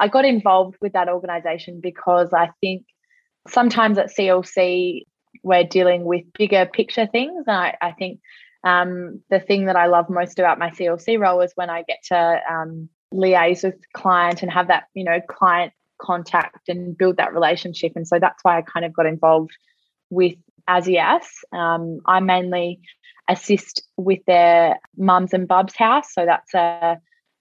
I 0.01 0.09
got 0.09 0.25
involved 0.25 0.77
with 0.81 0.95
that 0.95 1.09
organisation 1.09 1.81
because 1.81 2.33
I 2.33 2.51
think 2.61 2.85
sometimes 3.49 3.99
at 3.99 4.11
CLC 4.11 5.03
we're 5.43 5.65
dealing 5.65 6.05
with 6.05 6.25
bigger 6.33 6.67
picture 6.67 7.07
things, 7.07 7.45
and 7.47 7.57
I, 7.57 7.77
I 7.81 7.93
think 7.93 8.21
um, 8.65 9.21
the 9.31 9.41
thing 9.41 9.67
that 9.67 9.77
I 9.77 9.87
love 9.87 10.09
most 10.09 10.39
about 10.39 10.59
my 10.59 10.71
CLC 10.71 11.19
role 11.19 11.41
is 11.43 11.53
when 11.55 11.71
I 11.71 11.83
get 11.83 11.99
to 12.09 12.41
um, 12.51 12.89
liaise 13.13 13.63
with 13.63 13.77
client 13.93 14.43
and 14.43 14.51
have 14.51 14.69
that, 14.69 14.85
you 14.95 15.05
know, 15.05 15.21
client 15.21 15.73
contact 16.01 16.69
and 16.69 16.97
build 16.97 17.19
that 17.19 17.35
relationship. 17.35 17.93
And 17.95 18.09
so 18.09 18.19
that's 18.19 18.43
why 18.43 18.59
I 18.59 18.63
kind 18.63 18.85
of 18.85 18.93
got 18.93 19.07
involved 19.07 19.53
with 20.11 20.35
ASIAS. 20.69 21.25
Um, 21.53 22.01
I 22.07 22.21
mainly 22.21 22.81
assist 23.29 23.83
with 23.97 24.21
their 24.27 24.79
mums 24.97 25.33
and 25.35 25.47
bubs 25.47 25.77
house. 25.77 26.13
So 26.13 26.27
that's 26.27 26.55
a 26.55 26.99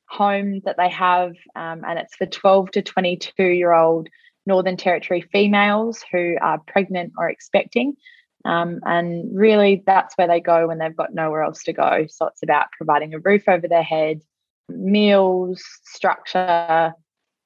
home 0.07 0.61
that 0.65 0.77
they 0.77 0.89
have, 0.89 1.31
um, 1.55 1.83
and 1.87 1.99
it's 1.99 2.15
for 2.15 2.25
12 2.25 2.71
to 2.71 2.81
22 2.81 3.43
year 3.43 3.73
old 3.73 4.09
Northern 4.45 4.77
Territory 4.77 5.21
females 5.21 6.03
who 6.11 6.35
are 6.41 6.59
pregnant 6.67 7.13
or 7.17 7.29
expecting. 7.29 7.95
Um, 8.45 8.79
and 8.85 9.29
really, 9.37 9.83
that's 9.85 10.15
where 10.17 10.27
they 10.27 10.41
go 10.41 10.67
when 10.67 10.77
they've 10.77 10.95
got 10.95 11.13
nowhere 11.13 11.43
else 11.43 11.63
to 11.63 11.73
go. 11.73 12.05
So 12.09 12.27
it's 12.27 12.43
about 12.43 12.67
providing 12.77 13.13
a 13.13 13.19
roof 13.19 13.43
over 13.47 13.67
their 13.67 13.83
head, 13.83 14.21
meals, 14.69 15.63
structure, 15.83 16.93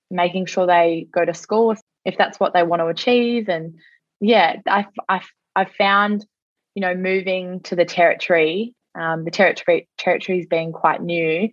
making 0.10 0.46
sure 0.48 0.66
they 0.66 1.08
go 1.12 1.26
to 1.26 1.34
school 1.34 1.76
if 2.06 2.18
that's 2.18 2.40
what 2.40 2.54
they 2.54 2.64
want 2.64 2.80
to 2.82 2.88
achieve. 2.88 3.50
And 3.50 3.76
yeah, 4.20 4.58
I've, 4.66 4.86
I've, 5.08 5.32
I've 5.56 5.72
found, 5.72 6.26
you 6.74 6.82
know, 6.82 6.96
moving 6.96 7.60
to 7.62 7.76
the 7.76 7.86
territory, 7.86 8.74
um, 9.00 9.26
the 9.26 9.32
territory 9.32 9.88
territories 9.98 10.48
being 10.50 10.72
quite 10.72 11.02
new, 11.02 11.50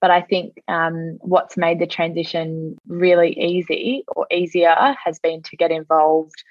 but 0.00 0.10
I 0.10 0.22
think 0.22 0.54
um, 0.66 1.18
what's 1.20 1.56
made 1.56 1.78
the 1.78 1.86
transition 1.86 2.78
really 2.88 3.38
easy 3.38 4.04
or 4.08 4.26
easier 4.30 4.74
has 5.04 5.18
been 5.18 5.42
to 5.42 5.56
get 5.56 5.70
involved 5.70 6.42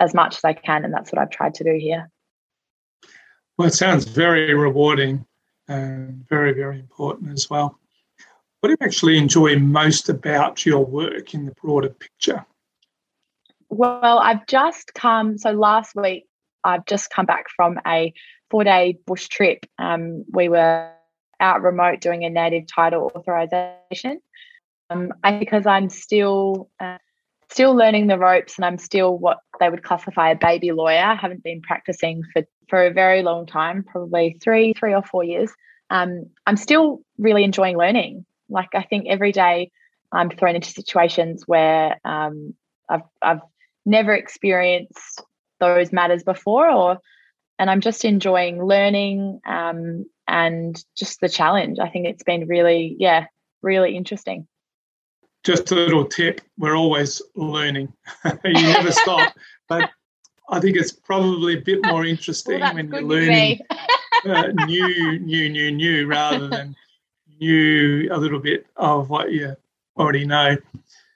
as 0.00 0.14
much 0.14 0.36
as 0.36 0.44
I 0.44 0.52
can. 0.52 0.84
And 0.84 0.92
that's 0.92 1.12
what 1.12 1.20
I've 1.20 1.30
tried 1.30 1.54
to 1.54 1.64
do 1.64 1.76
here. 1.78 2.10
Well, 3.56 3.68
it 3.68 3.74
sounds 3.74 4.04
very 4.04 4.54
rewarding 4.54 5.26
and 5.66 6.26
very, 6.28 6.52
very 6.52 6.78
important 6.78 7.32
as 7.32 7.50
well. 7.50 7.78
What 8.60 8.68
do 8.68 8.76
you 8.78 8.86
actually 8.86 9.18
enjoy 9.18 9.58
most 9.58 10.08
about 10.08 10.64
your 10.64 10.84
work 10.84 11.34
in 11.34 11.46
the 11.46 11.52
broader 11.60 11.90
picture? 11.90 12.44
Well, 13.68 14.18
I've 14.18 14.46
just 14.46 14.94
come, 14.94 15.38
so 15.38 15.50
last 15.50 15.94
week, 15.94 16.26
I've 16.64 16.86
just 16.86 17.10
come 17.10 17.26
back 17.26 17.46
from 17.54 17.78
a 17.86 18.12
four 18.50 18.64
day 18.64 18.98
bush 19.06 19.28
trip. 19.28 19.66
Um, 19.78 20.24
we 20.32 20.48
were 20.48 20.90
out 21.40 21.62
remote 21.62 22.00
doing 22.00 22.24
a 22.24 22.30
native 22.30 22.66
title 22.66 23.12
authorization. 23.14 24.20
Um, 24.90 25.12
I, 25.22 25.38
because 25.38 25.66
I'm 25.66 25.90
still 25.90 26.70
uh, 26.80 26.98
still 27.50 27.74
learning 27.74 28.06
the 28.06 28.18
ropes 28.18 28.56
and 28.56 28.64
I'm 28.64 28.78
still 28.78 29.16
what 29.16 29.38
they 29.60 29.68
would 29.68 29.82
classify 29.82 30.30
a 30.30 30.36
baby 30.36 30.72
lawyer. 30.72 31.02
I 31.02 31.14
haven't 31.14 31.42
been 31.42 31.62
practicing 31.62 32.22
for, 32.32 32.42
for 32.68 32.86
a 32.86 32.92
very 32.92 33.22
long 33.22 33.46
time, 33.46 33.84
probably 33.84 34.38
three, 34.42 34.74
three 34.74 34.94
or 34.94 35.02
four 35.02 35.24
years. 35.24 35.50
Um, 35.90 36.26
I'm 36.46 36.56
still 36.56 37.00
really 37.16 37.44
enjoying 37.44 37.76
learning. 37.76 38.26
Like 38.48 38.70
I 38.74 38.82
think 38.82 39.06
every 39.08 39.32
day 39.32 39.70
I'm 40.12 40.30
thrown 40.30 40.56
into 40.56 40.70
situations 40.70 41.44
where 41.46 41.98
um, 42.04 42.54
I've 42.88 43.02
I've 43.20 43.40
never 43.84 44.14
experienced 44.14 45.22
those 45.60 45.92
matters 45.92 46.22
before 46.22 46.70
or 46.70 46.98
and 47.58 47.68
I'm 47.68 47.80
just 47.80 48.04
enjoying 48.04 48.62
learning 48.62 49.40
um, 49.44 50.04
and 50.28 50.82
just 50.96 51.20
the 51.20 51.28
challenge. 51.28 51.78
I 51.80 51.88
think 51.88 52.06
it's 52.06 52.22
been 52.22 52.46
really, 52.46 52.94
yeah, 52.98 53.26
really 53.62 53.96
interesting 53.96 54.46
just 55.48 55.72
a 55.72 55.74
little 55.74 56.04
tip 56.04 56.40
we're 56.58 56.76
always 56.76 57.22
learning. 57.34 57.92
You 58.44 58.52
never 58.52 58.92
stop 58.92 59.34
but 59.68 59.90
i 60.50 60.60
think 60.60 60.76
it's 60.76 60.92
probably 60.92 61.58
a 61.58 61.60
bit 61.60 61.80
more 61.84 62.04
interesting 62.04 62.60
well, 62.60 62.74
when 62.74 62.90
you're 62.90 63.02
learning 63.02 63.60
uh, 64.26 64.46
new 64.66 65.18
new 65.18 65.48
new 65.48 65.70
new 65.70 66.06
rather 66.06 66.48
than 66.48 66.76
new 67.40 68.08
a 68.10 68.16
little 68.16 68.40
bit 68.40 68.66
of 68.76 69.10
what 69.10 69.32
you 69.32 69.56
already 69.96 70.26
know. 70.26 70.56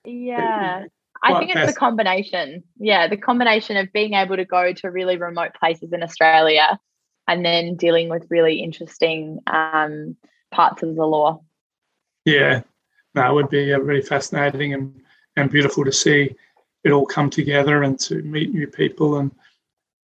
Yeah. 0.05 0.85
I 1.25 1.39
think 1.39 1.55
it's 1.55 1.73
the 1.73 1.79
combination. 1.79 2.65
Yeah, 2.79 3.07
the 3.07 3.17
combination 3.17 3.77
of 3.77 3.93
being 3.93 4.15
able 4.15 4.37
to 4.37 4.45
go 4.45 4.73
to 4.73 4.91
really 4.91 5.17
remote 5.17 5.53
places 5.59 5.93
in 5.93 6.03
Australia 6.03 6.81
and 7.29 7.45
then 7.45 7.77
dealing 7.77 8.09
with 8.09 8.27
really 8.29 8.61
interesting 8.61 9.39
um, 9.47 10.17
parts 10.51 10.83
of 10.83 10.97
the 10.97 11.07
law. 11.07 11.43
Yeah, 12.25 12.63
that 13.15 13.33
would 13.33 13.49
be 13.49 13.73
uh, 13.73 13.79
really 13.79 14.03
fascinating 14.03 14.75
and, 14.75 15.01
and 15.37 15.51
beautiful 15.51 15.85
to 15.85 15.93
see 15.93 16.35
it 16.85 16.91
all 16.91 17.07
come 17.07 17.31
together 17.31 17.83
and 17.83 17.99
to 18.01 18.23
meet 18.23 18.53
new 18.53 18.67
people 18.67 19.19
and 19.19 19.33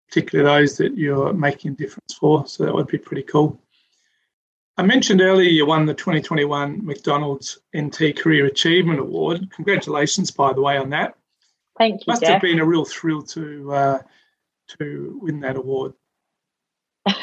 particularly 0.08 0.48
those 0.48 0.76
that 0.78 0.96
you're 0.96 1.32
making 1.32 1.72
a 1.72 1.74
difference 1.74 2.14
for. 2.14 2.46
So 2.46 2.64
that 2.64 2.74
would 2.74 2.86
be 2.86 2.98
pretty 2.98 3.22
cool. 3.22 3.60
I 4.76 4.82
mentioned 4.82 5.20
earlier 5.20 5.50
you 5.50 5.66
won 5.66 5.86
the 5.86 5.94
2021 5.94 6.86
McDonald's 6.86 7.58
NT 7.76 8.16
Career 8.16 8.46
Achievement 8.46 9.00
Award. 9.00 9.50
Congratulations, 9.50 10.30
by 10.30 10.52
the 10.52 10.60
way, 10.60 10.78
on 10.78 10.90
that. 10.90 11.16
Thank 11.76 12.02
you. 12.02 12.04
Must 12.12 12.22
Jeff. 12.22 12.34
have 12.34 12.42
been 12.42 12.60
a 12.60 12.64
real 12.64 12.84
thrill 12.84 13.22
to 13.22 13.72
uh, 13.72 13.98
to 14.78 15.18
win 15.20 15.40
that 15.40 15.56
award. 15.56 15.94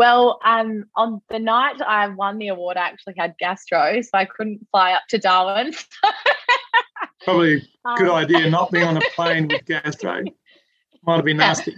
well, 0.00 0.40
um, 0.46 0.86
on 0.96 1.20
the 1.28 1.38
night 1.38 1.78
I 1.82 2.08
won 2.08 2.38
the 2.38 2.48
award, 2.48 2.78
I 2.78 2.88
actually 2.88 3.12
had 3.18 3.34
gastro, 3.38 4.00
so 4.00 4.08
I 4.14 4.24
couldn't 4.24 4.66
fly 4.70 4.92
up 4.92 5.02
to 5.10 5.18
Darwin. 5.18 5.74
Probably 7.24 7.56
a 7.56 7.94
good 7.98 8.08
um, 8.08 8.14
idea 8.14 8.48
not 8.50 8.70
being 8.70 8.86
on 8.86 8.96
a 8.96 9.02
plane 9.14 9.48
with 9.48 9.66
gastro. 9.66 10.22
Might 11.02 11.16
have 11.16 11.24
been 11.26 11.36
nasty. 11.36 11.76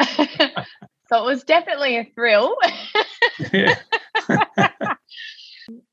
so 0.00 1.16
it 1.16 1.24
was 1.24 1.42
definitely 1.42 1.96
a 1.96 2.04
thrill. 2.14 2.54
yeah. 3.52 3.74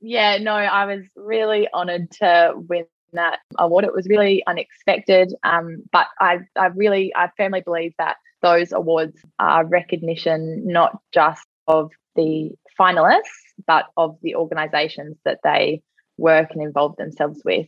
yeah, 0.01 0.38
no, 0.38 0.51
I 0.51 0.86
was 0.86 1.01
really 1.15 1.67
honoured 1.74 2.12
to 2.19 2.53
win 2.55 2.86
that 3.13 3.39
award. 3.57 3.86
It 3.86 3.93
was 3.95 4.07
really 4.07 4.43
unexpected, 4.45 5.34
um, 5.41 5.81
but 5.91 6.05
I, 6.19 6.41
I 6.55 6.67
really, 6.67 7.12
I 7.15 7.31
firmly 7.36 7.62
believe 7.62 7.95
that 7.98 8.17
those 8.43 8.72
awards 8.72 9.19
are 9.39 9.65
recognition 9.65 10.62
not 10.67 11.00
just 11.12 11.41
of 11.67 11.91
the 12.15 12.51
finalists, 12.79 13.22
but 13.67 13.86
of 13.98 14.17
the 14.22 14.36
organisations 14.36 15.17
that 15.25 15.39
they 15.43 15.81
work 16.17 16.50
and 16.51 16.62
involve 16.62 16.95
themselves 16.98 17.41
with. 17.45 17.67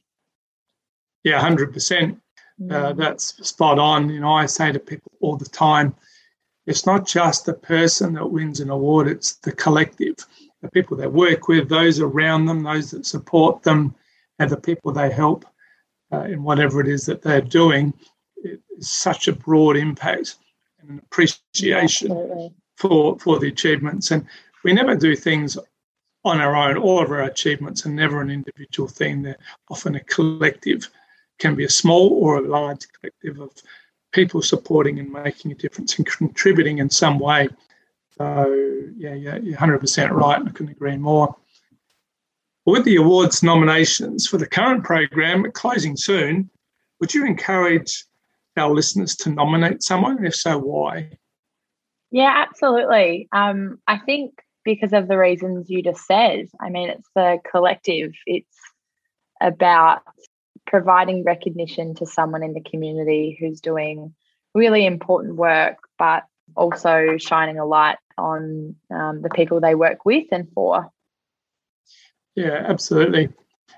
Yeah, 1.23 1.41
100%. 1.41 2.13
Uh, 2.13 2.17
mm. 2.59 2.97
that's 2.97 3.47
spot 3.47 3.77
on. 3.77 4.09
You 4.09 4.19
know, 4.19 4.33
I 4.33 4.47
say 4.47 4.71
to 4.71 4.79
people 4.79 5.11
all 5.21 5.37
the 5.37 5.45
time, 5.45 5.95
it's 6.65 6.85
not 6.85 7.07
just 7.07 7.45
the 7.45 7.53
person 7.53 8.13
that 8.13 8.31
wins 8.31 8.59
an 8.59 8.69
award, 8.69 9.07
it's 9.07 9.35
the 9.37 9.51
collective, 9.51 10.15
the 10.61 10.69
people 10.69 10.97
they 10.97 11.07
work 11.07 11.47
with, 11.47 11.69
those 11.69 11.99
around 11.99 12.45
them, 12.45 12.63
those 12.63 12.91
that 12.91 13.05
support 13.05 13.63
them, 13.63 13.95
and 14.39 14.49
the 14.49 14.57
people 14.57 14.91
they 14.91 15.11
help. 15.11 15.45
uh, 16.11 16.21
in 16.21 16.43
whatever 16.43 16.79
it 16.81 16.87
is 16.87 17.05
that 17.05 17.21
they're 17.21 17.41
doing, 17.41 17.93
it 18.37 18.61
is 18.77 18.89
such 18.89 19.27
a 19.27 19.33
broad 19.33 19.75
impact 19.75 20.35
and 20.79 20.89
an 20.89 20.99
appreciation. 20.99 22.11
For 22.77 23.19
for 23.19 23.39
the 23.39 23.49
achievements. 23.49 24.11
And 24.11 24.25
we 24.63 24.73
never 24.73 24.95
do 24.95 25.15
things 25.15 25.57
on 26.23 26.39
our 26.39 26.55
own. 26.55 26.77
All 26.77 27.01
of 27.01 27.11
our 27.11 27.23
achievements 27.23 27.85
are 27.85 27.89
never 27.89 28.21
an 28.21 28.29
individual 28.29 28.87
thing. 28.87 29.21
They're 29.21 29.37
often 29.69 29.95
a 29.95 30.03
collective, 30.03 30.89
can 31.39 31.55
be 31.55 31.65
a 31.65 31.69
small 31.69 32.13
or 32.13 32.37
a 32.37 32.47
large 32.47 32.85
collective 32.99 33.39
of 33.39 33.51
people 34.11 34.41
supporting 34.41 34.99
and 34.99 35.11
making 35.11 35.51
a 35.51 35.55
difference 35.55 35.97
and 35.97 36.07
contributing 36.07 36.79
in 36.79 36.89
some 36.89 37.19
way. 37.19 37.49
So 38.17 38.91
yeah, 38.97 39.13
yeah, 39.13 39.37
you're 39.37 39.57
100% 39.57 40.11
right. 40.11 40.39
And 40.39 40.49
I 40.49 40.51
couldn't 40.51 40.71
agree 40.71 40.97
more. 40.97 41.35
With 42.65 42.83
the 42.83 42.97
awards 42.97 43.43
nominations 43.43 44.27
for 44.27 44.37
the 44.37 44.47
current 44.47 44.83
program 44.83 45.49
closing 45.51 45.95
soon, 45.95 46.49
would 46.99 47.13
you 47.13 47.25
encourage 47.25 48.03
our 48.57 48.71
listeners 48.71 49.15
to 49.17 49.29
nominate 49.29 49.83
someone? 49.83 50.25
If 50.25 50.35
so, 50.35 50.57
why? 50.57 51.11
Yeah, 52.11 52.45
absolutely. 52.47 53.27
Um, 53.31 53.79
I 53.87 53.97
think 53.97 54.33
because 54.67 54.91
of 54.91 55.07
the 55.07 55.17
reasons 55.17 55.69
you 55.69 55.81
just 55.81 56.05
said. 56.05 56.45
I 56.59 56.69
mean, 56.69 56.89
it's 56.89 57.07
the 57.15 57.39
collective, 57.49 58.11
it's 58.25 58.57
about 59.41 60.01
providing 60.65 61.23
recognition 61.23 61.95
to 61.95 62.05
someone 62.05 62.43
in 62.43 62.53
the 62.53 62.61
community 62.61 63.37
who's 63.39 63.61
doing 63.61 64.13
really 64.53 64.85
important 64.85 65.37
work, 65.37 65.77
but 65.97 66.23
also 66.57 67.15
shining 67.17 67.57
a 67.57 67.65
light 67.65 67.97
on 68.17 68.75
um, 68.93 69.21
the 69.21 69.29
people 69.29 69.61
they 69.61 69.73
work 69.73 70.03
with 70.03 70.27
and 70.33 70.51
for. 70.53 70.91
Yeah, 72.35 72.65
absolutely. 72.67 73.29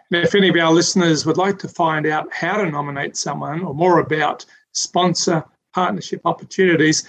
if 0.10 0.34
any 0.34 0.50
of 0.50 0.56
our 0.56 0.72
listeners 0.72 1.24
would 1.24 1.38
like 1.38 1.60
to 1.60 1.68
find 1.68 2.08
out 2.08 2.34
how 2.34 2.58
to 2.58 2.70
nominate 2.70 3.16
someone 3.16 3.62
or 3.62 3.76
more 3.76 4.00
about 4.00 4.44
sponsor 4.74 5.46
partnership 5.72 6.22
opportunities, 6.26 7.08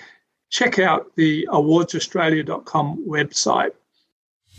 check 0.50 0.80
out 0.80 1.14
the 1.16 1.48
awardsaustralia.com 1.50 3.04
website. 3.08 3.70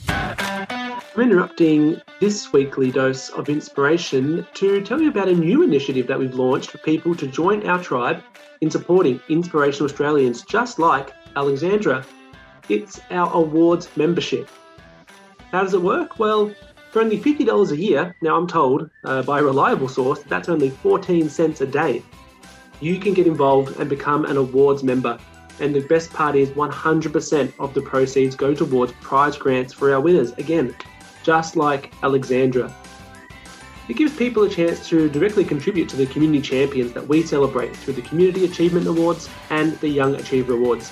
I'm 0.07 1.19
interrupting 1.19 2.01
this 2.21 2.53
weekly 2.53 2.91
dose 2.91 3.29
of 3.29 3.49
inspiration 3.49 4.47
to 4.53 4.81
tell 4.81 5.01
you 5.01 5.09
about 5.09 5.27
a 5.27 5.35
new 5.35 5.61
initiative 5.61 6.07
that 6.07 6.17
we've 6.17 6.33
launched 6.33 6.71
for 6.71 6.77
people 6.79 7.13
to 7.15 7.27
join 7.27 7.67
our 7.67 7.83
tribe 7.83 8.23
in 8.61 8.71
supporting 8.71 9.19
inspirational 9.27 9.89
Australians 9.89 10.43
just 10.43 10.79
like 10.79 11.11
Alexandra. 11.35 12.05
It's 12.69 13.01
our 13.11 13.31
awards 13.33 13.89
membership. 13.97 14.49
How 15.51 15.63
does 15.63 15.73
it 15.73 15.81
work? 15.81 16.17
Well, 16.17 16.55
for 16.91 17.01
only 17.01 17.19
$50 17.19 17.71
a 17.71 17.77
year, 17.77 18.15
now 18.21 18.37
I'm 18.37 18.47
told 18.47 18.89
uh, 19.03 19.23
by 19.23 19.39
a 19.39 19.43
reliable 19.43 19.89
source 19.89 20.23
that's 20.23 20.47
only 20.47 20.69
14 20.69 21.29
cents 21.29 21.59
a 21.59 21.67
day, 21.67 22.01
you 22.79 22.99
can 22.99 23.13
get 23.13 23.27
involved 23.27 23.77
and 23.79 23.89
become 23.89 24.23
an 24.23 24.37
awards 24.37 24.83
member. 24.83 25.19
And 25.61 25.73
the 25.73 25.81
best 25.81 26.11
part 26.11 26.35
is 26.35 26.49
100% 26.49 27.53
of 27.59 27.73
the 27.73 27.81
proceeds 27.81 28.35
go 28.35 28.53
towards 28.53 28.91
prize 28.93 29.37
grants 29.37 29.71
for 29.71 29.93
our 29.93 30.01
winners. 30.01 30.31
Again, 30.33 30.75
just 31.23 31.55
like 31.55 31.93
Alexandra. 32.03 32.75
It 33.87 33.95
gives 33.95 34.15
people 34.15 34.43
a 34.43 34.49
chance 34.49 34.87
to 34.89 35.09
directly 35.09 35.45
contribute 35.45 35.87
to 35.89 35.97
the 35.97 36.07
community 36.07 36.41
champions 36.41 36.93
that 36.93 37.07
we 37.07 37.23
celebrate 37.23 37.75
through 37.75 37.93
the 37.93 38.01
Community 38.01 38.45
Achievement 38.45 38.87
Awards 38.87 39.29
and 39.49 39.79
the 39.79 39.89
Young 39.89 40.15
Achiever 40.15 40.53
Awards. 40.53 40.91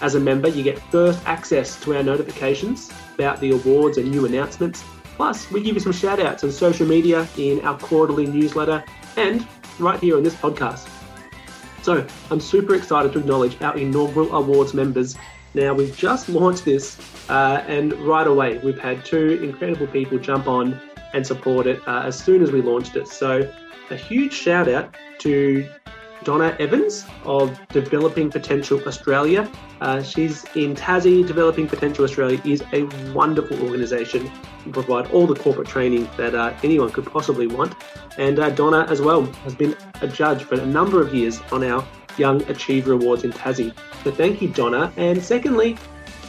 As 0.00 0.16
a 0.16 0.20
member, 0.20 0.48
you 0.48 0.62
get 0.62 0.78
first 0.90 1.24
access 1.26 1.80
to 1.82 1.96
our 1.96 2.02
notifications 2.02 2.90
about 3.14 3.40
the 3.40 3.52
awards 3.52 3.98
and 3.98 4.10
new 4.10 4.26
announcements. 4.26 4.84
Plus, 5.16 5.50
we 5.50 5.62
give 5.62 5.74
you 5.74 5.80
some 5.80 5.92
shout 5.92 6.20
outs 6.20 6.44
on 6.44 6.50
social 6.50 6.86
media 6.86 7.26
in 7.38 7.60
our 7.60 7.78
quarterly 7.78 8.26
newsletter 8.26 8.84
and 9.16 9.46
right 9.78 10.00
here 10.00 10.16
on 10.16 10.22
this 10.22 10.34
podcast. 10.34 10.93
So 11.84 12.06
I'm 12.30 12.40
super 12.40 12.74
excited 12.74 13.12
to 13.12 13.18
acknowledge 13.18 13.60
our 13.60 13.76
inaugural 13.76 14.34
awards 14.34 14.72
members. 14.72 15.16
Now 15.52 15.74
we've 15.74 15.94
just 15.94 16.30
launched 16.30 16.64
this, 16.64 16.98
uh, 17.28 17.62
and 17.68 17.92
right 18.06 18.26
away 18.26 18.56
we've 18.56 18.78
had 18.78 19.04
two 19.04 19.38
incredible 19.42 19.86
people 19.88 20.18
jump 20.18 20.48
on 20.48 20.80
and 21.12 21.26
support 21.26 21.66
it 21.66 21.86
uh, 21.86 22.04
as 22.06 22.18
soon 22.18 22.42
as 22.42 22.50
we 22.50 22.62
launched 22.62 22.96
it. 22.96 23.06
So 23.06 23.52
a 23.90 23.96
huge 23.96 24.32
shout 24.32 24.66
out 24.66 24.96
to 25.18 25.68
Donna 26.24 26.56
Evans 26.58 27.04
of 27.24 27.60
Developing 27.68 28.30
Potential 28.30 28.82
Australia. 28.86 29.48
Uh, 29.80 30.02
she's 30.02 30.44
in 30.54 30.74
Tassie. 30.74 31.26
Developing 31.26 31.68
Potential 31.68 32.04
Australia 32.04 32.40
is 32.44 32.62
a 32.72 32.84
wonderful 33.12 33.62
organisation 33.62 34.30
and 34.64 34.72
provide 34.72 35.10
all 35.10 35.26
the 35.26 35.34
corporate 35.34 35.68
training 35.68 36.08
that 36.16 36.34
uh, 36.34 36.54
anyone 36.62 36.90
could 36.90 37.04
possibly 37.04 37.46
want. 37.46 37.74
And 38.16 38.38
uh, 38.38 38.50
Donna, 38.50 38.86
as 38.88 39.02
well, 39.02 39.26
has 39.44 39.54
been 39.54 39.76
a 40.00 40.08
judge 40.08 40.42
for 40.44 40.54
a 40.54 40.66
number 40.66 41.02
of 41.02 41.14
years 41.14 41.40
on 41.52 41.62
our 41.62 41.86
Young 42.16 42.42
Achiever 42.44 42.92
Awards 42.92 43.24
in 43.24 43.32
Tassie. 43.32 43.74
So 44.02 44.10
thank 44.10 44.40
you, 44.40 44.48
Donna. 44.48 44.92
And 44.96 45.22
secondly, 45.22 45.76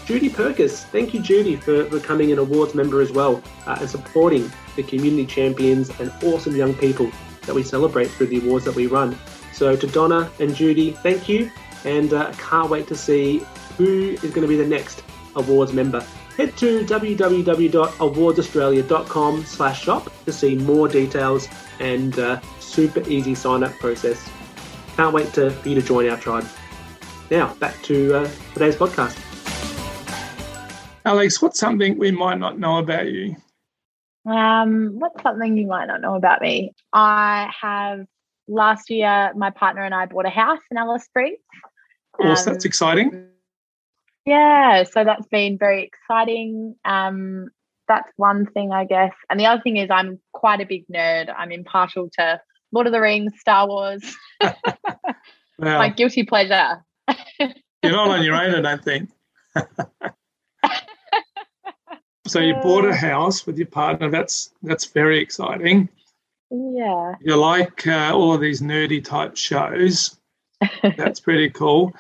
Judy 0.05 0.29
Perkis. 0.29 0.83
Thank 0.83 1.13
you, 1.13 1.21
Judy, 1.21 1.55
for 1.55 1.85
becoming 1.85 2.31
an 2.31 2.37
awards 2.37 2.75
member 2.75 3.01
as 3.01 3.11
well 3.11 3.41
uh, 3.65 3.77
and 3.79 3.89
supporting 3.89 4.51
the 4.75 4.83
community 4.83 5.25
champions 5.25 5.89
and 5.99 6.11
awesome 6.23 6.55
young 6.55 6.73
people 6.73 7.09
that 7.45 7.55
we 7.55 7.63
celebrate 7.63 8.07
through 8.07 8.27
the 8.27 8.37
awards 8.37 8.65
that 8.65 8.75
we 8.75 8.87
run. 8.87 9.17
So 9.55 9.75
to 9.75 9.87
Donna 9.87 10.29
and 10.39 10.53
Judy, 10.53 10.91
thank 10.91 11.27
you, 11.29 11.49
and 11.85 12.13
uh, 12.13 12.31
can't 12.33 12.69
wait 12.69 12.85
to 12.87 12.95
see 12.95 13.41
who 13.77 14.17
is 14.21 14.31
going 14.31 14.41
to 14.41 14.47
be 14.47 14.57
the 14.57 14.67
next 14.67 15.03
awards 15.35 15.71
member. 15.71 16.05
Head 16.35 16.57
to 16.57 16.83
www.awardsaustralia.com 16.83 19.45
slash 19.45 19.81
shop 19.81 20.11
to 20.25 20.33
see 20.33 20.55
more 20.55 20.89
details 20.89 21.47
and 21.79 22.19
uh, 22.19 22.41
super 22.59 23.01
easy 23.09 23.33
sign 23.33 23.63
up 23.63 23.71
process. 23.79 24.29
Can't 24.97 25.13
wait 25.13 25.31
to, 25.33 25.51
for 25.51 25.69
you 25.69 25.75
to 25.75 25.81
join 25.81 26.09
our 26.09 26.17
tribe. 26.17 26.45
Now, 27.31 27.53
back 27.55 27.81
to 27.83 28.13
uh, 28.13 28.29
today's 28.53 28.75
podcast. 28.75 29.17
Alex, 31.05 31.41
what's 31.41 31.59
something 31.59 31.97
we 31.97 32.11
might 32.11 32.39
not 32.39 32.59
know 32.59 32.79
about 32.79 33.07
you? 33.07 33.37
Um, 34.25 34.99
what's 34.99 35.23
something 35.23 35.57
you 35.57 35.67
might 35.67 35.85
not 35.85 36.01
know 36.01 36.15
about 36.15 36.41
me? 36.41 36.73
I 36.91 37.49
have 37.61 38.05
last 38.47 38.89
year, 38.89 39.31
my 39.35 39.49
partner 39.49 39.83
and 39.83 39.93
I 39.93 40.05
bought 40.05 40.25
a 40.25 40.29
house 40.29 40.61
in 40.71 40.77
Alice 40.77 41.03
Springs. 41.03 41.39
Of 42.13 42.25
course, 42.25 42.47
um, 42.47 42.53
that's 42.53 42.65
exciting. 42.65 43.27
Yeah, 44.25 44.83
so 44.83 45.03
that's 45.03 45.27
been 45.27 45.57
very 45.57 45.83
exciting. 45.83 46.75
Um, 46.83 47.49
that's 47.87 48.11
one 48.17 48.47
thing, 48.47 48.71
I 48.71 48.85
guess. 48.85 49.13
And 49.29 49.39
the 49.39 49.45
other 49.45 49.61
thing 49.61 49.77
is, 49.77 49.89
I'm 49.91 50.19
quite 50.33 50.61
a 50.61 50.65
big 50.65 50.87
nerd. 50.87 51.33
I'm 51.35 51.51
impartial 51.51 52.09
to 52.17 52.41
Lord 52.71 52.87
of 52.87 52.93
the 52.93 53.01
Rings, 53.01 53.33
Star 53.39 53.67
Wars. 53.67 54.15
my 55.59 55.89
guilty 55.89 56.23
pleasure. 56.23 56.83
you're 57.39 57.91
not 57.91 58.09
on 58.09 58.23
your 58.23 58.35
own, 58.35 58.55
I 58.55 58.61
don't 58.61 58.83
think. 58.83 59.09
so 62.27 62.39
you 62.39 62.55
bought 62.55 62.85
a 62.85 62.89
uh. 62.89 62.95
house 62.95 63.45
with 63.45 63.57
your 63.57 63.67
partner. 63.67 64.09
That's 64.09 64.51
that's 64.63 64.85
very 64.85 65.19
exciting. 65.19 65.89
Yeah. 66.49 67.15
You 67.21 67.35
like 67.35 67.87
uh, 67.87 68.11
all 68.13 68.33
of 68.33 68.41
these 68.41 68.61
nerdy 68.61 69.03
type 69.03 69.35
shows. 69.35 70.17
That's 70.97 71.19
pretty 71.19 71.49
cool. 71.49 71.93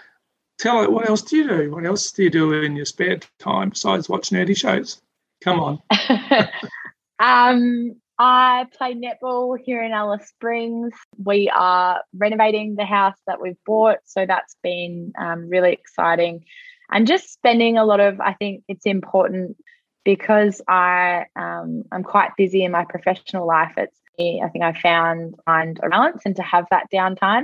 Tell 0.57 0.83
it, 0.83 0.91
what 0.91 1.09
else 1.09 1.21
do 1.21 1.37
you 1.37 1.47
do? 1.47 1.71
What 1.71 1.85
else 1.85 2.11
do 2.11 2.23
you 2.23 2.29
do 2.29 2.53
in 2.53 2.75
your 2.75 2.85
spare 2.85 3.19
time 3.39 3.69
besides 3.69 4.07
watch 4.07 4.29
nerdy 4.29 4.55
shows? 4.55 5.01
Come 5.41 5.59
on. 5.59 5.81
um, 7.19 7.95
I 8.17 8.65
play 8.77 8.95
netball 8.95 9.57
here 9.61 9.83
in 9.83 9.91
Alice 9.91 10.27
Springs. 10.29 10.93
We 11.17 11.49
are 11.49 12.01
renovating 12.15 12.75
the 12.75 12.85
house 12.85 13.17
that 13.27 13.41
we've 13.41 13.57
bought, 13.65 13.97
so 14.05 14.25
that's 14.25 14.55
been 14.63 15.11
um, 15.19 15.49
really 15.49 15.73
exciting. 15.73 16.45
And 16.89 17.07
just 17.07 17.33
spending 17.33 17.77
a 17.77 17.83
lot 17.83 17.99
of, 17.99 18.21
I 18.21 18.33
think 18.33 18.63
it's 18.69 18.85
important 18.85 19.57
because 20.05 20.61
I 20.67 21.25
um, 21.35 21.83
I'm 21.91 22.03
quite 22.03 22.37
busy 22.37 22.63
in 22.63 22.71
my 22.71 22.85
professional 22.85 23.45
life. 23.45 23.73
It's 23.75 23.99
I 24.17 24.47
think 24.47 24.63
I 24.63 24.71
found 24.71 25.35
find 25.43 25.77
a 25.83 25.89
balance 25.89 26.21
and 26.25 26.37
to 26.37 26.43
have 26.43 26.65
that 26.71 26.85
downtime. 26.93 27.43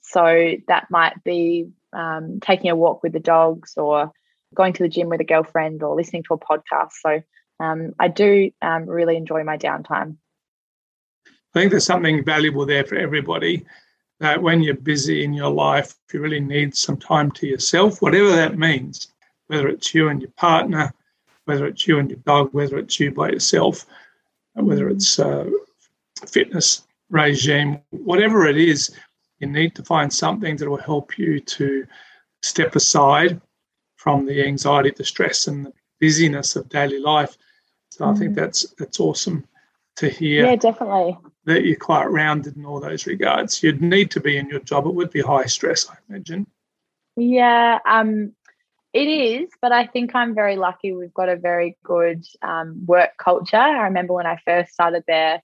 So 0.00 0.52
that 0.68 0.86
might 0.90 1.22
be 1.22 1.68
um, 1.92 2.40
taking 2.40 2.70
a 2.70 2.76
walk 2.76 3.02
with 3.02 3.12
the 3.12 3.20
dogs 3.20 3.74
or 3.76 4.12
going 4.54 4.72
to 4.72 4.82
the 4.82 4.88
gym 4.88 5.10
with 5.10 5.20
a 5.20 5.24
girlfriend 5.24 5.82
or 5.82 5.94
listening 5.94 6.22
to 6.24 6.34
a 6.34 6.38
podcast. 6.38 6.92
So 7.02 7.20
um, 7.60 7.92
I 7.98 8.08
do 8.08 8.50
um, 8.62 8.86
really 8.86 9.16
enjoy 9.16 9.44
my 9.44 9.58
downtime. 9.58 10.16
I 11.26 11.60
think 11.60 11.70
there's 11.72 11.84
something 11.84 12.24
valuable 12.24 12.64
there 12.64 12.84
for 12.84 12.94
everybody. 12.94 13.66
That 14.20 14.42
when 14.42 14.62
you're 14.62 14.74
busy 14.74 15.24
in 15.24 15.32
your 15.32 15.50
life, 15.50 15.94
you 16.12 16.20
really 16.20 16.40
need 16.40 16.74
some 16.74 16.96
time 16.96 17.30
to 17.32 17.46
yourself, 17.46 18.02
whatever 18.02 18.30
that 18.30 18.58
means, 18.58 19.08
whether 19.46 19.68
it's 19.68 19.94
you 19.94 20.08
and 20.08 20.20
your 20.20 20.30
partner, 20.32 20.92
whether 21.48 21.66
it's 21.66 21.88
you 21.88 21.98
and 21.98 22.10
your 22.10 22.18
dog, 22.26 22.52
whether 22.52 22.76
it's 22.76 23.00
you 23.00 23.10
by 23.10 23.30
yourself, 23.30 23.86
whether 24.52 24.90
it's 24.90 25.18
uh, 25.18 25.48
fitness 26.26 26.82
regime, 27.08 27.80
whatever 27.88 28.46
it 28.46 28.58
is, 28.58 28.94
you 29.38 29.46
need 29.46 29.74
to 29.74 29.82
find 29.82 30.12
something 30.12 30.56
that 30.56 30.68
will 30.68 30.76
help 30.76 31.16
you 31.16 31.40
to 31.40 31.86
step 32.42 32.76
aside 32.76 33.40
from 33.96 34.26
the 34.26 34.44
anxiety, 34.44 34.92
the 34.94 35.04
stress, 35.04 35.46
and 35.46 35.66
the 35.66 35.72
busyness 36.00 36.54
of 36.54 36.68
daily 36.68 36.98
life. 36.98 37.38
So 37.90 38.04
mm. 38.04 38.14
I 38.14 38.18
think 38.18 38.32
mm. 38.32 38.36
that's 38.36 38.66
that's 38.78 39.00
awesome 39.00 39.46
to 39.96 40.10
hear. 40.10 40.44
Yeah, 40.44 40.56
definitely. 40.56 41.16
that 41.46 41.64
you're 41.64 41.76
quite 41.76 42.10
rounded 42.10 42.56
in 42.58 42.66
all 42.66 42.78
those 42.78 43.06
regards. 43.06 43.62
You'd 43.62 43.80
need 43.80 44.10
to 44.10 44.20
be 44.20 44.36
in 44.36 44.50
your 44.50 44.60
job. 44.60 44.86
It 44.86 44.94
would 44.94 45.10
be 45.10 45.22
high 45.22 45.46
stress, 45.46 45.88
I 45.88 45.94
imagine. 46.10 46.46
Yeah, 47.16 47.78
um, 47.86 48.34
it 48.98 49.08
is, 49.08 49.50
but 49.62 49.70
I 49.70 49.86
think 49.86 50.14
I'm 50.14 50.34
very 50.34 50.56
lucky. 50.56 50.92
We've 50.92 51.14
got 51.14 51.28
a 51.28 51.36
very 51.36 51.76
good 51.84 52.24
um, 52.42 52.84
work 52.84 53.10
culture. 53.22 53.56
I 53.56 53.84
remember 53.84 54.14
when 54.14 54.26
I 54.26 54.38
first 54.44 54.72
started 54.72 55.04
there, 55.06 55.40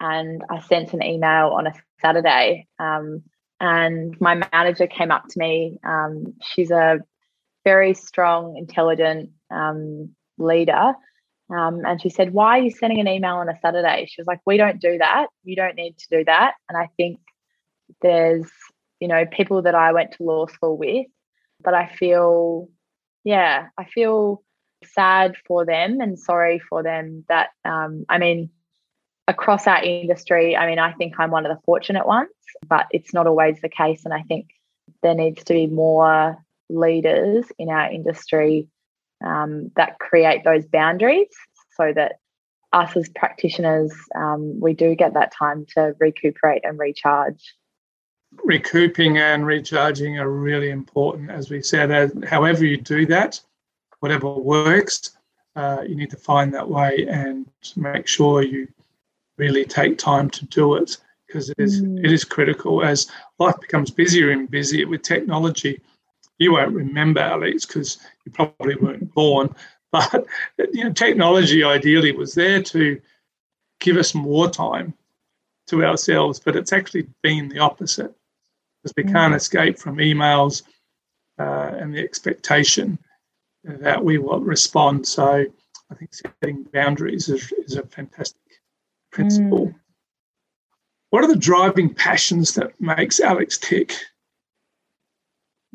and 0.00 0.42
I 0.48 0.60
sent 0.60 0.92
an 0.92 1.02
email 1.02 1.48
on 1.48 1.66
a 1.66 1.72
Saturday, 2.00 2.68
um, 2.78 3.22
and 3.60 4.20
my 4.20 4.40
manager 4.52 4.86
came 4.86 5.10
up 5.10 5.26
to 5.28 5.38
me. 5.38 5.78
Um, 5.84 6.34
she's 6.42 6.70
a 6.70 7.00
very 7.64 7.94
strong, 7.94 8.56
intelligent 8.56 9.30
um, 9.50 10.10
leader. 10.38 10.94
Um, 11.50 11.82
and 11.84 12.00
she 12.00 12.08
said, 12.08 12.32
Why 12.32 12.58
are 12.58 12.62
you 12.62 12.70
sending 12.70 13.00
an 13.00 13.08
email 13.08 13.36
on 13.36 13.48
a 13.48 13.58
Saturday? 13.60 14.06
She 14.08 14.20
was 14.20 14.26
like, 14.26 14.40
We 14.46 14.56
don't 14.56 14.80
do 14.80 14.98
that. 14.98 15.26
You 15.44 15.56
don't 15.56 15.74
need 15.74 15.98
to 15.98 16.06
do 16.10 16.24
that. 16.24 16.54
And 16.68 16.78
I 16.78 16.88
think 16.96 17.18
there's, 18.00 18.48
you 19.00 19.08
know, 19.08 19.26
people 19.26 19.62
that 19.62 19.74
I 19.74 19.92
went 19.92 20.12
to 20.12 20.22
law 20.22 20.46
school 20.46 20.76
with, 20.78 21.06
but 21.62 21.74
I 21.74 21.88
feel, 21.88 22.68
yeah, 23.24 23.68
I 23.78 23.84
feel 23.84 24.42
sad 24.84 25.36
for 25.46 25.64
them 25.64 26.00
and 26.00 26.18
sorry 26.18 26.58
for 26.58 26.82
them 26.82 27.24
that, 27.28 27.50
um, 27.64 28.04
I 28.08 28.18
mean, 28.18 28.50
across 29.28 29.66
our 29.66 29.82
industry, 29.82 30.56
I 30.56 30.66
mean, 30.66 30.78
I 30.78 30.92
think 30.92 31.14
I'm 31.18 31.30
one 31.30 31.46
of 31.46 31.54
the 31.54 31.62
fortunate 31.64 32.06
ones, 32.06 32.30
but 32.66 32.86
it's 32.90 33.14
not 33.14 33.26
always 33.26 33.60
the 33.60 33.68
case. 33.68 34.04
And 34.04 34.12
I 34.12 34.22
think 34.22 34.48
there 35.02 35.14
needs 35.14 35.44
to 35.44 35.52
be 35.52 35.66
more 35.66 36.36
leaders 36.68 37.46
in 37.58 37.68
our 37.68 37.90
industry 37.90 38.68
um, 39.24 39.70
that 39.76 39.98
create 39.98 40.42
those 40.44 40.66
boundaries 40.66 41.28
so 41.76 41.92
that 41.94 42.16
us 42.72 42.96
as 42.96 43.08
practitioners, 43.10 43.92
um, 44.16 44.58
we 44.60 44.72
do 44.72 44.94
get 44.94 45.14
that 45.14 45.32
time 45.32 45.66
to 45.74 45.94
recuperate 46.00 46.62
and 46.64 46.78
recharge. 46.78 47.54
Recouping 48.44 49.18
and 49.18 49.46
recharging 49.46 50.18
are 50.18 50.28
really 50.28 50.70
important, 50.70 51.30
as 51.30 51.50
we 51.50 51.62
said. 51.62 52.12
However, 52.24 52.64
you 52.64 52.76
do 52.76 53.06
that, 53.06 53.40
whatever 54.00 54.30
works, 54.30 55.16
uh, 55.54 55.82
you 55.86 55.94
need 55.94 56.10
to 56.10 56.16
find 56.16 56.52
that 56.54 56.68
way 56.68 57.06
and 57.08 57.46
make 57.76 58.06
sure 58.06 58.42
you 58.42 58.66
really 59.38 59.64
take 59.64 59.98
time 59.98 60.28
to 60.30 60.44
do 60.46 60.74
it 60.74 60.96
because 61.26 61.50
it 61.50 61.56
is 61.58 61.82
mm. 61.82 62.04
it 62.04 62.12
is 62.12 62.24
critical 62.24 62.82
as 62.82 63.10
life 63.38 63.58
becomes 63.60 63.90
busier 63.90 64.30
and 64.30 64.50
busier 64.50 64.86
with 64.88 65.02
technology 65.02 65.80
you 66.42 66.52
won't 66.52 66.74
remember, 66.74 67.20
Alex, 67.20 67.64
because 67.64 67.98
you 68.24 68.32
probably 68.32 68.74
weren't 68.76 69.12
born. 69.14 69.54
But 69.92 70.26
you 70.72 70.84
know, 70.84 70.92
technology 70.92 71.62
ideally 71.62 72.12
was 72.12 72.32
there 72.32 72.62
to 72.62 72.98
give 73.78 73.98
us 73.98 74.14
more 74.14 74.48
time 74.48 74.94
to 75.66 75.84
ourselves, 75.84 76.40
but 76.40 76.56
it's 76.56 76.72
actually 76.72 77.08
been 77.22 77.50
the 77.50 77.58
opposite 77.58 78.14
because 78.82 78.94
we 78.96 79.04
can't 79.04 79.34
escape 79.34 79.78
from 79.78 79.96
emails 79.96 80.62
uh, 81.38 81.72
and 81.78 81.94
the 81.94 82.00
expectation 82.00 82.98
that 83.64 84.04
we 84.04 84.18
will 84.18 84.40
respond. 84.40 85.06
So 85.06 85.44
I 85.90 85.94
think 85.94 86.14
setting 86.14 86.64
boundaries 86.72 87.28
is, 87.28 87.52
is 87.52 87.76
a 87.76 87.86
fantastic 87.86 88.40
principle. 89.12 89.68
Mm. 89.68 89.74
What 91.10 91.24
are 91.24 91.28
the 91.28 91.36
driving 91.36 91.94
passions 91.94 92.54
that 92.54 92.80
makes 92.80 93.20
Alex 93.20 93.58
tick? 93.58 93.94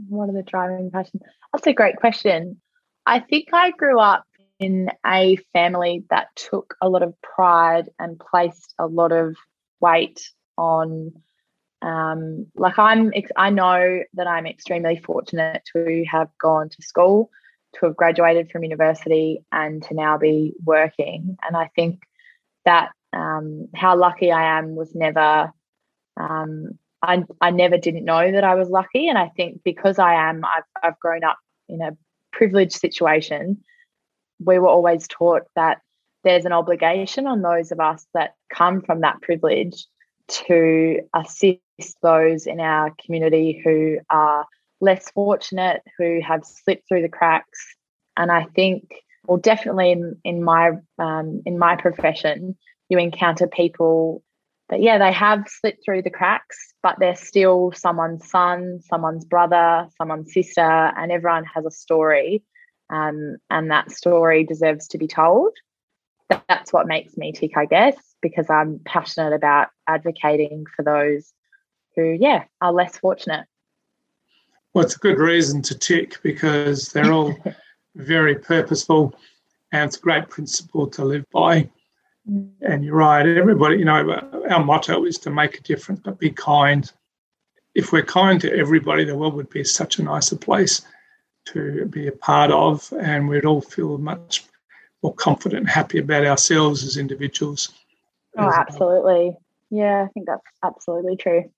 what 0.08 0.30
are 0.30 0.34
the 0.34 0.44
driving 0.44 0.92
passions? 0.92 1.24
That's 1.54 1.68
a 1.68 1.74
great 1.74 1.98
question. 1.98 2.62
I 3.06 3.20
think 3.20 3.48
I 3.54 3.72
grew 3.72 4.00
up 4.00 4.24
in 4.60 4.90
a 5.06 5.38
family 5.54 6.04
that 6.10 6.28
took 6.36 6.76
a 6.82 6.90
lot 6.90 7.04
of 7.04 7.14
pride 7.22 7.90
and 8.00 8.20
placed 8.20 8.74
a 8.80 8.86
lot 8.86 9.12
of 9.12 9.36
weight 9.80 10.30
on 10.58 11.14
um, 11.82 12.48
like 12.56 12.78
i'm 12.80 13.12
i 13.36 13.50
know 13.50 14.02
that 14.14 14.28
i'm 14.28 14.46
extremely 14.46 14.98
fortunate 14.98 15.62
to 15.74 16.04
have 16.10 16.30
gone 16.42 16.70
to 16.70 16.82
school 16.82 17.30
to 17.74 17.86
have 17.86 17.96
graduated 17.96 18.50
from 18.50 18.64
university 18.64 19.44
and 19.52 19.84
to 19.84 19.94
now 19.94 20.18
be 20.18 20.54
working 20.64 21.38
and 21.46 21.56
i 21.56 21.70
think 21.76 22.02
that 22.66 22.92
um, 23.14 23.68
how 23.76 23.96
lucky 23.96 24.32
i 24.32 24.58
am 24.58 24.76
was 24.76 24.94
never 24.96 25.52
um, 26.20 26.78
I, 27.02 27.24
I 27.42 27.52
never 27.52 27.78
didn't 27.78 28.06
know 28.06 28.32
that 28.32 28.44
I 28.44 28.56
was 28.56 28.70
lucky. 28.70 29.08
And 29.08 29.18
I 29.18 29.30
think 29.30 29.62
because 29.64 30.00
I 30.00 30.30
am, 30.30 30.44
I've, 30.44 30.64
I've 30.82 31.00
grown 31.00 31.24
up 31.24 31.38
in 31.70 31.82
a 31.82 31.96
privileged 32.32 32.74
situation. 32.74 33.64
We 34.40 34.60
were 34.60 34.68
always 34.68 35.08
taught 35.08 35.44
that 35.56 35.80
there's 36.24 36.46
an 36.46 36.54
obligation 36.54 37.28
on 37.28 37.42
those 37.42 37.72
of 37.72 37.80
us 37.80 38.06
that 38.14 38.36
come 38.52 38.82
from 38.82 39.02
that 39.02 39.22
privilege 39.22 39.86
to 40.28 41.02
assist 41.16 41.60
those 42.02 42.48
in 42.48 42.60
our 42.60 42.94
community 43.04 43.62
who 43.64 44.00
are 44.10 44.46
less 44.82 45.10
fortunate, 45.12 45.82
who 45.98 46.20
have 46.22 46.46
slipped 46.46 46.88
through 46.88 47.02
the 47.02 47.10
cracks. 47.10 47.76
And 48.16 48.32
I 48.32 48.46
think, 48.56 48.94
well, 49.26 49.38
definitely 49.38 49.92
in, 49.92 50.18
in 50.24 50.44
my 50.44 50.72
um, 51.00 51.42
in 51.46 51.60
my 51.60 51.76
profession, 51.76 52.58
you 52.90 52.98
encounter 52.98 53.48
people 53.48 54.24
that 54.70 54.82
yeah, 54.82 54.98
they 54.98 55.12
have 55.12 55.46
slipped 55.48 55.84
through 55.86 56.02
the 56.02 56.10
cracks, 56.10 56.74
but 56.84 56.98
they're 57.00 57.16
still 57.16 57.72
someone's 57.74 58.30
son, 58.30 58.82
someone's 58.82 59.24
brother, 59.24 59.88
someone's 59.98 60.34
sister, 60.34 60.62
and 60.62 61.12
everyone 61.12 61.46
has 61.46 61.66
a 61.66 61.72
story. 61.72 62.44
Um, 62.90 63.38
and 63.50 63.72
that 63.72 63.92
story 63.92 64.44
deserves 64.44 64.88
to 64.90 64.98
be 64.98 65.08
told. 65.08 65.52
That's 66.50 66.74
what 66.74 66.88
makes 66.88 67.16
me 67.18 67.32
tick, 67.32 67.56
I 67.56 67.66
guess, 67.66 67.96
because 68.22 68.50
I'm 68.50 68.80
passionate 68.84 69.34
about 69.34 69.70
advocating 69.88 70.66
for 70.76 70.84
those 70.84 71.32
who, 71.98 72.16
yeah, 72.18 72.46
are 72.62 72.72
less 72.72 72.98
fortunate. 72.98 73.46
Well, 74.74 74.86
it's 74.86 74.96
a 74.96 75.00
good 75.00 75.18
reason 75.18 75.62
to 75.64 75.78
tick 75.78 76.22
because 76.22 76.90
they're 76.90 77.12
all 77.12 77.36
very 77.96 78.36
purposeful 78.36 79.14
and 79.74 79.88
it's 79.88 79.98
a 79.98 80.02
great 80.02 80.30
principle 80.30 80.88
to 80.88 81.04
live 81.04 81.26
by. 81.32 81.70
And 82.62 82.84
you're 82.84 82.96
right, 82.96 83.26
everybody, 83.26 83.78
you 83.78 83.86
know, 83.86 84.44
our 84.50 84.64
motto 84.64 85.06
is 85.06 85.18
to 85.20 85.30
make 85.30 85.58
a 85.58 85.62
difference, 85.64 86.02
but 86.04 86.20
be 86.20 86.30
kind. 86.30 86.92
If 87.74 87.92
we're 87.92 88.04
kind 88.04 88.40
to 88.42 88.54
everybody, 88.54 89.06
the 89.06 89.16
world 89.16 89.34
would 89.36 89.50
be 89.50 89.64
such 89.64 89.98
a 89.98 90.04
nicer 90.04 90.36
place 90.36 90.82
to 91.46 91.86
be 91.86 92.08
a 92.08 92.12
part 92.12 92.52
of, 92.52 92.92
and 93.00 93.30
we'd 93.30 93.46
all 93.46 93.62
feel 93.62 93.98
much 93.98 94.46
more 95.02 95.14
confident 95.14 95.62
and 95.62 95.70
happy 95.70 96.00
about 96.00 96.26
ourselves 96.26 96.84
as 96.84 96.98
individuals. 96.98 97.70
Oh, 98.38 98.52
absolutely. 98.54 99.38
Yeah, 99.70 100.04
I 100.04 100.08
think 100.08 100.28
that's 100.28 100.42
absolutely 100.64 101.16
true. 101.16 101.50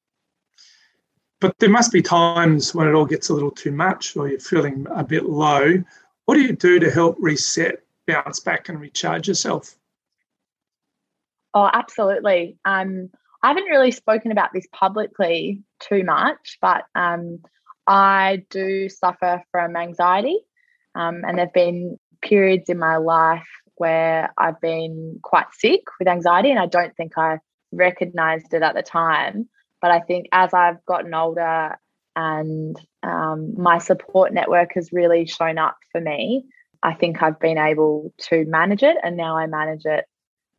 But 1.41 1.57
there 1.59 1.69
must 1.69 1.91
be 1.91 2.01
times 2.01 2.75
when 2.75 2.87
it 2.87 2.93
all 2.93 3.05
gets 3.05 3.29
a 3.29 3.33
little 3.33 3.51
too 3.51 3.71
much 3.71 4.17
or 4.17 4.27
you're 4.27 4.39
feeling 4.39 4.85
a 4.93 5.03
bit 5.03 5.25
low. 5.25 5.81
What 6.25 6.35
do 6.35 6.41
you 6.41 6.53
do 6.53 6.79
to 6.79 6.91
help 6.91 7.15
reset, 7.19 7.81
bounce 8.07 8.39
back, 8.41 8.69
and 8.69 8.79
recharge 8.79 9.27
yourself? 9.27 9.75
Oh, 11.53 11.69
absolutely. 11.71 12.57
Um, 12.65 13.09
I 13.41 13.47
haven't 13.47 13.63
really 13.63 13.91
spoken 13.91 14.31
about 14.31 14.49
this 14.53 14.67
publicly 14.73 15.63
too 15.79 16.03
much, 16.03 16.57
but 16.61 16.83
um, 16.93 17.39
I 17.87 18.43
do 18.49 18.89
suffer 18.89 19.41
from 19.51 19.75
anxiety. 19.75 20.39
Um, 20.93 21.23
and 21.25 21.37
there 21.37 21.45
have 21.45 21.53
been 21.53 21.97
periods 22.21 22.69
in 22.69 22.77
my 22.77 22.97
life 22.97 23.47
where 23.75 24.33
I've 24.37 24.59
been 24.59 25.19
quite 25.23 25.47
sick 25.53 25.81
with 25.97 26.09
anxiety, 26.09 26.51
and 26.51 26.59
I 26.59 26.65
don't 26.65 26.95
think 26.97 27.17
I 27.17 27.39
recognized 27.71 28.53
it 28.53 28.61
at 28.61 28.75
the 28.75 28.83
time. 28.83 29.47
But 29.81 29.91
I 29.91 29.99
think 30.01 30.27
as 30.31 30.53
I've 30.53 30.83
gotten 30.85 31.13
older 31.13 31.77
and 32.15 32.79
um, 33.03 33.53
my 33.57 33.77
support 33.77 34.33
network 34.33 34.73
has 34.75 34.91
really 34.91 35.25
shown 35.25 35.57
up 35.57 35.77
for 35.91 36.01
me, 36.01 36.45
I 36.83 36.93
think 36.93 37.21
I've 37.21 37.39
been 37.39 37.57
able 37.57 38.13
to 38.29 38.45
manage 38.45 38.83
it, 38.83 38.97
and 39.03 39.17
now 39.17 39.37
I 39.37 39.47
manage 39.47 39.85
it 39.85 40.05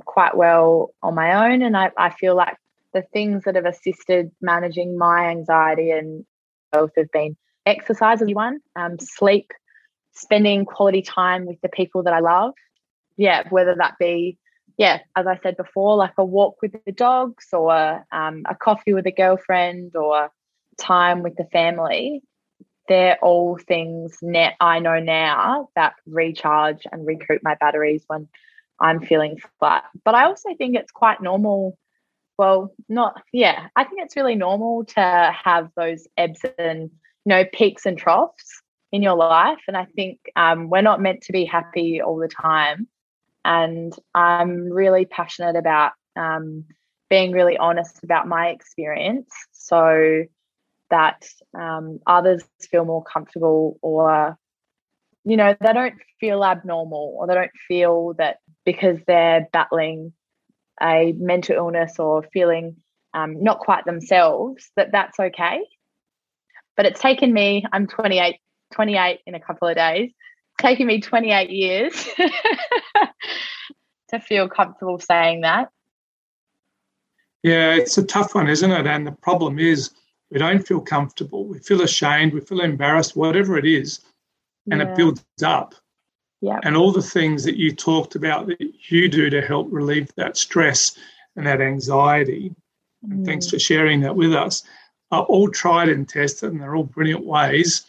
quite 0.05 0.37
well 0.37 0.95
on 1.03 1.15
my 1.15 1.51
own. 1.51 1.63
And 1.63 1.77
I, 1.77 1.91
I 1.97 2.11
feel 2.11 2.35
like 2.35 2.57
the 2.93 3.03
things 3.13 3.45
that 3.45 3.55
have 3.55 3.67
assisted 3.67 4.31
managing 4.41 4.99
my 4.99 5.29
anxiety 5.29 5.91
and 5.91 6.25
health 6.73 6.93
have 6.97 7.11
been 7.13 7.37
exercise 7.67 8.21
is 8.23 8.35
one, 8.35 8.61
um, 8.77 8.99
sleep, 8.99 9.51
spending 10.13 10.65
quality 10.65 11.03
time 11.03 11.47
with 11.47 11.61
the 11.63 11.69
people 11.69 12.03
that 12.05 12.13
I 12.13 12.21
love. 12.21 12.53
Yeah, 13.17 13.45
whether 13.51 13.75
that 13.77 13.95
be, 13.99 14.39
yeah, 14.81 15.01
as 15.15 15.27
I 15.27 15.39
said 15.43 15.59
before, 15.59 15.95
like 15.95 16.15
a 16.17 16.25
walk 16.25 16.57
with 16.63 16.73
the 16.87 16.93
dogs 16.93 17.49
or 17.53 18.03
um, 18.13 18.45
a 18.49 18.55
coffee 18.55 18.95
with 18.95 19.07
a 19.07 19.13
girlfriend 19.13 19.95
or 19.95 20.31
time 20.79 21.23
with 21.23 21.37
the 21.37 21.45
family. 21.53 22.23
They're 22.89 23.19
all 23.21 23.59
things 23.59 24.17
net 24.23 24.55
I 24.59 24.79
know 24.79 24.99
now 24.99 25.69
that 25.77 25.97
recharge 26.07 26.87
and 26.91 27.07
recoup 27.07 27.43
my 27.43 27.57
batteries 27.57 28.05
when 28.07 28.27
I'm 28.81 29.03
feeling 29.03 29.37
flat. 29.59 29.85
But 30.03 30.15
I 30.15 30.25
also 30.25 30.49
think 30.57 30.77
it's 30.77 30.93
quite 30.93 31.21
normal. 31.21 31.77
Well, 32.39 32.73
not, 32.89 33.21
yeah, 33.35 33.67
I 33.77 33.85
think 33.85 34.01
it's 34.01 34.17
really 34.17 34.35
normal 34.35 34.87
to 34.87 35.37
have 35.45 35.69
those 35.77 36.09
ebbs 36.17 36.41
and, 36.57 36.85
you 36.85 36.91
know, 37.27 37.45
peaks 37.53 37.85
and 37.85 37.99
troughs 37.99 38.63
in 38.93 39.03
your 39.03 39.15
life. 39.15 39.61
And 39.69 39.77
I 39.77 39.85
think 39.95 40.21
um, 40.37 40.71
we're 40.71 40.81
not 40.81 41.03
meant 41.03 41.21
to 41.25 41.33
be 41.33 41.45
happy 41.45 42.01
all 42.01 42.17
the 42.17 42.29
time. 42.29 42.89
And 43.45 43.95
I'm 44.15 44.71
really 44.71 45.07
passionate 45.07 45.57
about 45.57 45.93
um, 46.17 46.65
being 47.09 47.33
really 47.33 47.57
honest 47.57 48.03
about 48.05 48.29
my 48.29 48.49
experience 48.49 49.31
so 49.53 50.25
that 50.91 51.27
um, 51.59 52.01
others 52.07 52.43
feel 52.71 52.85
more 52.85 53.05
comfortable 53.05 53.79
or 53.83 54.37
you 55.25 55.37
know 55.37 55.55
they 55.61 55.73
don't 55.73 55.95
feel 56.19 56.45
abnormal 56.45 57.17
or 57.19 57.27
they 57.27 57.35
don't 57.35 57.51
feel 57.69 58.15
that 58.19 58.39
because 58.65 58.99
they're 59.07 59.49
battling 59.53 60.13
a 60.83 61.13
mental 61.13 61.57
illness 61.57 61.99
or 61.99 62.25
feeling 62.33 62.77
um, 63.13 63.43
not 63.43 63.59
quite 63.59 63.85
themselves 63.85 64.71
that 64.77 64.93
that's 64.93 65.19
okay. 65.19 65.61
But 66.77 66.87
it's 66.87 67.01
taken 67.01 67.33
me 67.33 67.65
i'm 67.73 67.87
28 67.87 68.37
28 68.73 69.21
in 69.27 69.35
a 69.35 69.41
couple 69.41 69.69
of 69.69 69.77
days 69.77 70.13
taken 70.61 70.87
me 70.87 71.01
28 71.01 71.51
years 71.51 71.93
to 74.09 74.21
feel 74.21 74.49
comfortable 74.49 74.99
saying 74.99 75.41
that 75.41 75.71
yeah 77.43 77.75
it's 77.75 77.99
a 77.99 78.05
tough 78.05 78.35
one 78.35 78.49
isn't 78.49 78.71
it 78.71 78.87
and 78.87 79.07
the 79.07 79.13
problem 79.13 79.59
is 79.59 79.91
we 80.31 80.39
don't 80.39 80.67
feel 80.67 80.81
comfortable 80.81 81.47
we 81.47 81.59
feel 81.59 81.83
ashamed 81.83 82.33
we 82.33 82.41
feel 82.41 82.61
embarrassed 82.61 83.17
whatever 83.17 83.57
it 83.57 83.65
is 83.65 84.01
and 84.71 84.81
yeah. 84.81 84.89
it 84.89 84.97
builds 84.97 85.25
up 85.43 85.75
yeah. 86.41 86.59
And 86.63 86.77
all 86.77 86.93
the 86.93 87.03
things 87.03 87.45
that 87.45 87.57
you 87.57 87.75
talked 87.75 88.15
about 88.15 88.47
that 88.47 88.59
you 88.89 89.09
do 89.09 89.29
to 89.29 89.43
help 89.43 89.69
relieve 89.71 90.13
that 90.17 90.37
stress 90.37 90.97
and 91.37 91.47
that 91.47 91.61
anxiety, 91.61 92.55
mm. 93.07 93.11
and 93.13 93.27
thanks 93.27 93.51
for 93.51 93.59
sharing 93.59 94.01
that 94.01 94.17
with 94.17 94.35
us, 94.35 94.63
are 95.11 95.25
all 95.25 95.51
tried 95.51 95.89
and 95.89 96.09
tested, 96.09 96.53
and 96.53 96.61
they're 96.61 96.77
all 96.77 96.85
brilliant 96.85 97.25
ways, 97.25 97.85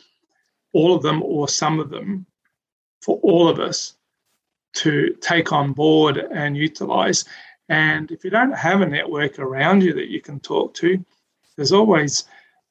all 0.74 0.96
of 0.96 1.02
them 1.02 1.24
or 1.24 1.48
some 1.48 1.80
of 1.80 1.90
them, 1.90 2.26
for 3.02 3.20
all 3.24 3.50
of 3.50 3.60
us 3.60 3.96
to 4.74 5.16
take 5.22 5.52
on 5.52 5.74
board 5.74 6.18
and 6.18 6.56
utilize. 6.56 7.26
And 7.70 8.12
if 8.12 8.24
you 8.24 8.30
don't 8.30 8.54
have 8.54 8.82
a 8.82 8.86
network 8.86 9.40
around 9.40 9.84
you 9.84 9.94
that 9.94 10.10
you 10.10 10.22
can 10.22 10.40
talk 10.40 10.74
to, 10.76 11.04
there's 11.56 11.72
always 11.72 12.26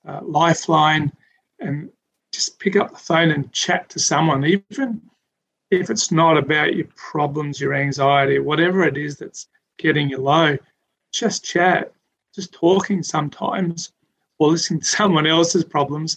a 0.04 0.22
Lifeline 0.22 1.12
and 1.58 1.90
just 2.32 2.58
pick 2.58 2.76
up 2.76 2.92
the 2.92 2.98
phone 2.98 3.30
and 3.30 3.52
chat 3.52 3.88
to 3.90 3.98
someone, 3.98 4.44
even 4.44 5.02
if 5.70 5.90
it's 5.90 6.10
not 6.10 6.36
about 6.36 6.74
your 6.74 6.86
problems, 6.96 7.60
your 7.60 7.74
anxiety, 7.74 8.38
whatever 8.38 8.84
it 8.84 8.96
is 8.96 9.16
that's 9.16 9.48
getting 9.78 10.08
you 10.08 10.18
low, 10.18 10.56
just 11.12 11.44
chat, 11.44 11.92
just 12.34 12.52
talking 12.52 13.02
sometimes 13.02 13.92
or 14.38 14.50
listening 14.50 14.80
to 14.80 14.86
someone 14.98 15.26
else's 15.26 15.64
problems 15.64 16.16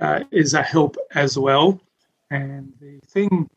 uh, 0.00 0.20
is 0.30 0.54
a 0.54 0.62
help 0.62 0.96
as 1.14 1.38
well. 1.38 1.80
And 2.30 2.72
the 2.80 2.98
thing 3.06 3.48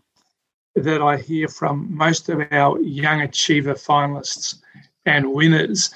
that 0.75 1.01
I 1.01 1.17
hear 1.17 1.47
from 1.47 1.95
most 1.95 2.29
of 2.29 2.41
our 2.51 2.79
young 2.81 3.21
achiever 3.21 3.73
finalists 3.73 4.61
and 5.05 5.33
winners 5.33 5.93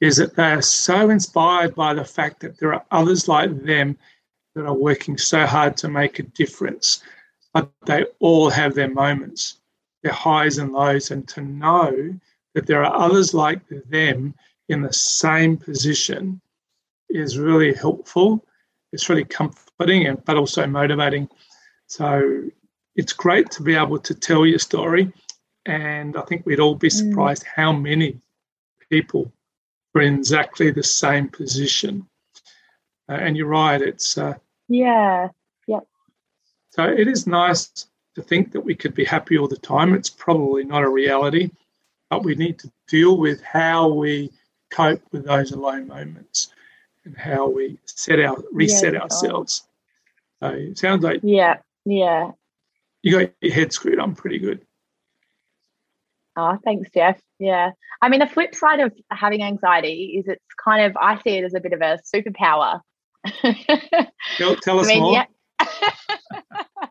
is 0.00 0.16
that 0.16 0.36
they 0.36 0.52
are 0.52 0.62
so 0.62 1.10
inspired 1.10 1.74
by 1.74 1.94
the 1.94 2.04
fact 2.04 2.40
that 2.40 2.58
there 2.58 2.74
are 2.74 2.84
others 2.90 3.28
like 3.28 3.62
them 3.62 3.96
that 4.54 4.66
are 4.66 4.74
working 4.74 5.18
so 5.18 5.46
hard 5.46 5.76
to 5.78 5.88
make 5.88 6.18
a 6.18 6.22
difference 6.22 7.02
but 7.54 7.70
they 7.86 8.04
all 8.18 8.50
have 8.50 8.74
their 8.74 8.90
moments, 8.90 9.60
their 10.02 10.12
highs 10.12 10.58
and 10.58 10.72
lows, 10.72 11.12
and 11.12 11.26
to 11.28 11.40
know 11.40 12.12
that 12.54 12.66
there 12.66 12.84
are 12.84 12.94
others 12.94 13.32
like 13.32 13.60
them 13.88 14.34
in 14.68 14.82
the 14.82 14.92
same 14.92 15.56
position 15.56 16.40
is 17.08 17.38
really 17.38 17.72
helpful. 17.72 18.44
It's 18.92 19.08
really 19.08 19.24
comforting 19.24 20.06
and 20.08 20.22
but 20.24 20.36
also 20.36 20.66
motivating. 20.66 21.28
So 21.86 22.44
it's 22.96 23.12
great 23.12 23.50
to 23.52 23.62
be 23.62 23.74
able 23.74 23.98
to 24.00 24.14
tell 24.14 24.46
your 24.46 24.58
story. 24.58 25.12
And 25.66 26.16
I 26.16 26.22
think 26.22 26.44
we'd 26.44 26.60
all 26.60 26.74
be 26.74 26.88
mm. 26.88 26.92
surprised 26.92 27.44
mm. 27.44 27.48
how 27.54 27.72
many 27.72 28.18
people 28.90 29.32
are 29.94 30.02
in 30.02 30.18
exactly 30.18 30.70
the 30.70 30.82
same 30.82 31.28
position. 31.28 32.06
Uh, 33.08 33.12
and 33.14 33.36
you're 33.36 33.46
right, 33.46 33.80
it's 33.80 34.16
uh, 34.16 34.34
yeah, 34.68 35.28
yep. 35.66 35.86
so 36.70 36.84
it 36.84 37.06
is 37.06 37.26
nice 37.26 37.86
to 38.14 38.22
think 38.22 38.52
that 38.52 38.60
we 38.60 38.74
could 38.74 38.94
be 38.94 39.04
happy 39.04 39.36
all 39.36 39.48
the 39.48 39.56
time. 39.56 39.94
It's 39.94 40.08
probably 40.08 40.64
not 40.64 40.84
a 40.84 40.88
reality, 40.88 41.50
but 42.08 42.24
we 42.24 42.34
need 42.34 42.58
to 42.60 42.72
deal 42.88 43.18
with 43.18 43.42
how 43.42 43.88
we 43.88 44.32
cope 44.70 45.02
with 45.12 45.26
those 45.26 45.52
low 45.52 45.82
moments 45.82 46.48
and 47.04 47.16
how 47.16 47.48
we 47.48 47.78
set 47.84 48.20
our 48.20 48.42
reset 48.52 48.94
yeah, 48.94 49.00
ourselves. 49.00 49.64
So 50.40 50.48
it 50.48 50.78
sounds 50.78 51.04
like 51.04 51.20
yeah, 51.22 51.58
yeah. 51.84 52.30
You 53.02 53.20
got 53.20 53.32
your 53.40 53.52
head 53.52 53.72
screwed 53.72 53.98
on 53.98 54.14
pretty 54.14 54.38
good. 54.38 54.64
Oh, 56.36 56.58
thanks, 56.64 56.90
Jeff. 56.92 57.20
Yeah. 57.38 57.70
I 58.02 58.08
mean, 58.08 58.20
the 58.20 58.26
flip 58.26 58.54
side 58.54 58.80
of 58.80 58.92
having 59.10 59.42
anxiety 59.42 60.16
is 60.18 60.26
it's 60.26 60.42
kind 60.62 60.84
of, 60.84 60.96
I 61.00 61.20
see 61.22 61.38
it 61.38 61.44
as 61.44 61.54
a 61.54 61.60
bit 61.60 61.72
of 61.72 61.80
a 61.80 61.98
superpower. 62.14 62.80
tell, 64.36 64.56
tell 64.56 64.80
us 64.80 64.86
I 64.86 64.88
mean, 64.88 65.02
more. 65.02 65.12
Yeah, 65.12 65.26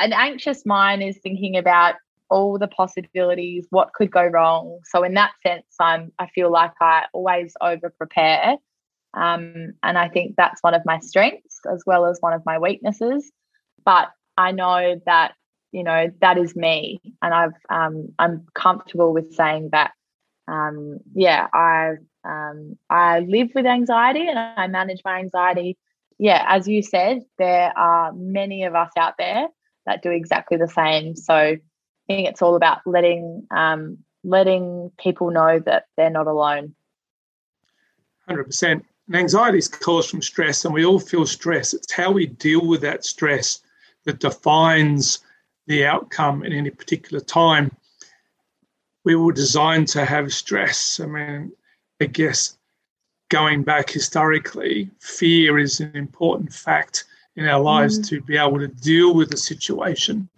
An 0.00 0.12
anxious 0.12 0.66
mind 0.66 1.02
is 1.02 1.18
thinking 1.22 1.56
about 1.56 1.94
all 2.30 2.58
the 2.58 2.68
possibilities, 2.68 3.66
what 3.70 3.92
could 3.92 4.10
go 4.10 4.24
wrong. 4.24 4.80
So 4.84 5.02
in 5.04 5.14
that 5.14 5.32
sense, 5.46 5.66
I'm 5.80 6.12
I 6.18 6.26
feel 6.34 6.50
like 6.50 6.72
I 6.80 7.04
always 7.12 7.54
over 7.60 7.90
prepare. 7.90 8.56
Um, 9.14 9.74
and 9.82 9.96
I 9.96 10.08
think 10.08 10.34
that's 10.36 10.62
one 10.62 10.74
of 10.74 10.82
my 10.84 10.98
strengths 10.98 11.60
as 11.72 11.84
well 11.86 12.06
as 12.06 12.18
one 12.20 12.32
of 12.32 12.42
my 12.44 12.58
weaknesses. 12.58 13.30
But 13.84 14.08
I 14.36 14.52
know 14.52 15.00
that 15.06 15.34
you 15.72 15.84
know 15.84 16.10
that 16.20 16.38
is 16.38 16.54
me, 16.56 17.00
and 17.22 17.34
I've 17.34 17.54
um, 17.68 18.08
I'm 18.18 18.46
comfortable 18.54 19.12
with 19.12 19.34
saying 19.34 19.70
that. 19.72 19.92
Um, 20.46 20.98
yeah, 21.14 21.46
I 21.54 21.94
um, 22.24 22.76
I 22.90 23.20
live 23.20 23.48
with 23.54 23.66
anxiety 23.66 24.28
and 24.28 24.38
I 24.38 24.66
manage 24.66 25.00
my 25.04 25.18
anxiety 25.18 25.78
yeah, 26.18 26.44
as 26.48 26.68
you 26.68 26.82
said, 26.82 27.22
there 27.38 27.76
are 27.76 28.12
many 28.12 28.64
of 28.64 28.74
us 28.74 28.90
out 28.98 29.14
there 29.18 29.48
that 29.86 30.02
do 30.02 30.10
exactly 30.10 30.56
the 30.56 30.68
same. 30.68 31.16
So 31.16 31.34
I 31.34 31.60
think 32.06 32.28
it's 32.28 32.42
all 32.42 32.56
about 32.56 32.78
letting 32.86 33.46
um, 33.50 33.98
letting 34.22 34.90
people 34.98 35.30
know 35.30 35.60
that 35.66 35.84
they're 35.96 36.10
not 36.10 36.26
alone. 36.26 36.74
Hundred 38.26 38.44
percent. 38.44 38.84
And 39.08 39.16
anxiety 39.16 39.58
is 39.58 39.68
caused 39.68 40.10
from 40.10 40.22
stress, 40.22 40.64
and 40.64 40.72
we 40.72 40.84
all 40.84 40.98
feel 40.98 41.26
stress. 41.26 41.74
It's 41.74 41.92
how 41.92 42.10
we 42.10 42.26
deal 42.26 42.66
with 42.66 42.80
that 42.82 43.04
stress 43.04 43.60
that 44.04 44.20
defines 44.20 45.20
the 45.66 45.86
outcome 45.86 46.44
in 46.44 46.52
any 46.52 46.70
particular 46.70 47.22
time. 47.22 47.74
We 49.04 49.16
were 49.16 49.32
designed 49.32 49.88
to 49.88 50.04
have 50.04 50.32
stress. 50.32 51.00
I 51.00 51.06
mean, 51.06 51.52
I 52.00 52.06
guess 52.06 52.56
going 53.28 53.62
back 53.62 53.90
historically, 53.90 54.90
fear 55.00 55.58
is 55.58 55.80
an 55.80 55.92
important 55.94 56.52
fact 56.52 57.04
in 57.36 57.46
our 57.46 57.60
lives 57.60 57.98
mm. 57.98 58.08
to 58.08 58.20
be 58.20 58.36
able 58.36 58.58
to 58.58 58.68
deal 58.68 59.14
with 59.14 59.30
the 59.30 59.36
situation. 59.36 60.28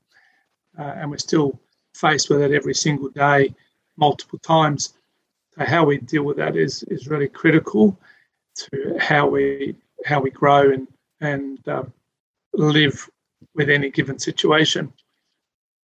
Uh, 0.79 0.95
and 0.97 1.11
we're 1.11 1.19
still 1.19 1.59
faced 1.95 2.29
with 2.29 2.43
it 2.43 2.53
every 2.53 2.75
single 2.75 3.09
day, 3.11 3.55
multiple 3.97 4.39
times. 4.39 4.95
So 5.55 5.65
how 5.65 5.85
we 5.85 5.99
deal 5.99 6.23
with 6.23 6.37
that 6.37 6.57
is 6.57 6.83
is 6.85 7.09
really 7.09 7.29
critical 7.29 7.99
to 8.57 8.97
how 8.99 9.27
we 9.27 9.77
how 10.05 10.21
we 10.21 10.31
grow 10.31 10.71
and 10.71 10.87
and 11.21 11.67
um, 11.69 11.93
live 12.53 13.09
with 13.55 13.71
any 13.71 13.91
given 13.91 14.19
situation. 14.19 14.93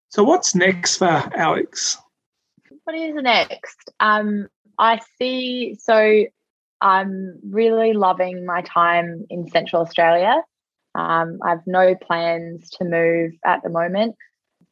So 0.09 0.23
what's 0.25 0.55
next 0.55 0.99
for 0.99 1.07
Alex? 1.07 1.97
What 2.85 2.97
is 2.97 3.15
next? 3.15 3.91
Um, 4.01 4.49
I 4.79 5.01
see. 5.19 5.77
So 5.81 6.25
I'm 6.81 7.39
really 7.49 7.93
loving 7.93 8.45
my 8.45 8.63
time 8.63 9.25
in 9.31 9.49
Central 9.49 9.83
Australia. 9.83 10.43
Um, 10.95 11.39
I 11.43 11.51
have 11.51 11.63
no 11.67 11.95
plans 11.95 12.69
to 12.71 12.85
move 12.85 13.33
at 13.45 13.63
the 13.63 13.71
moment. 13.71 14.17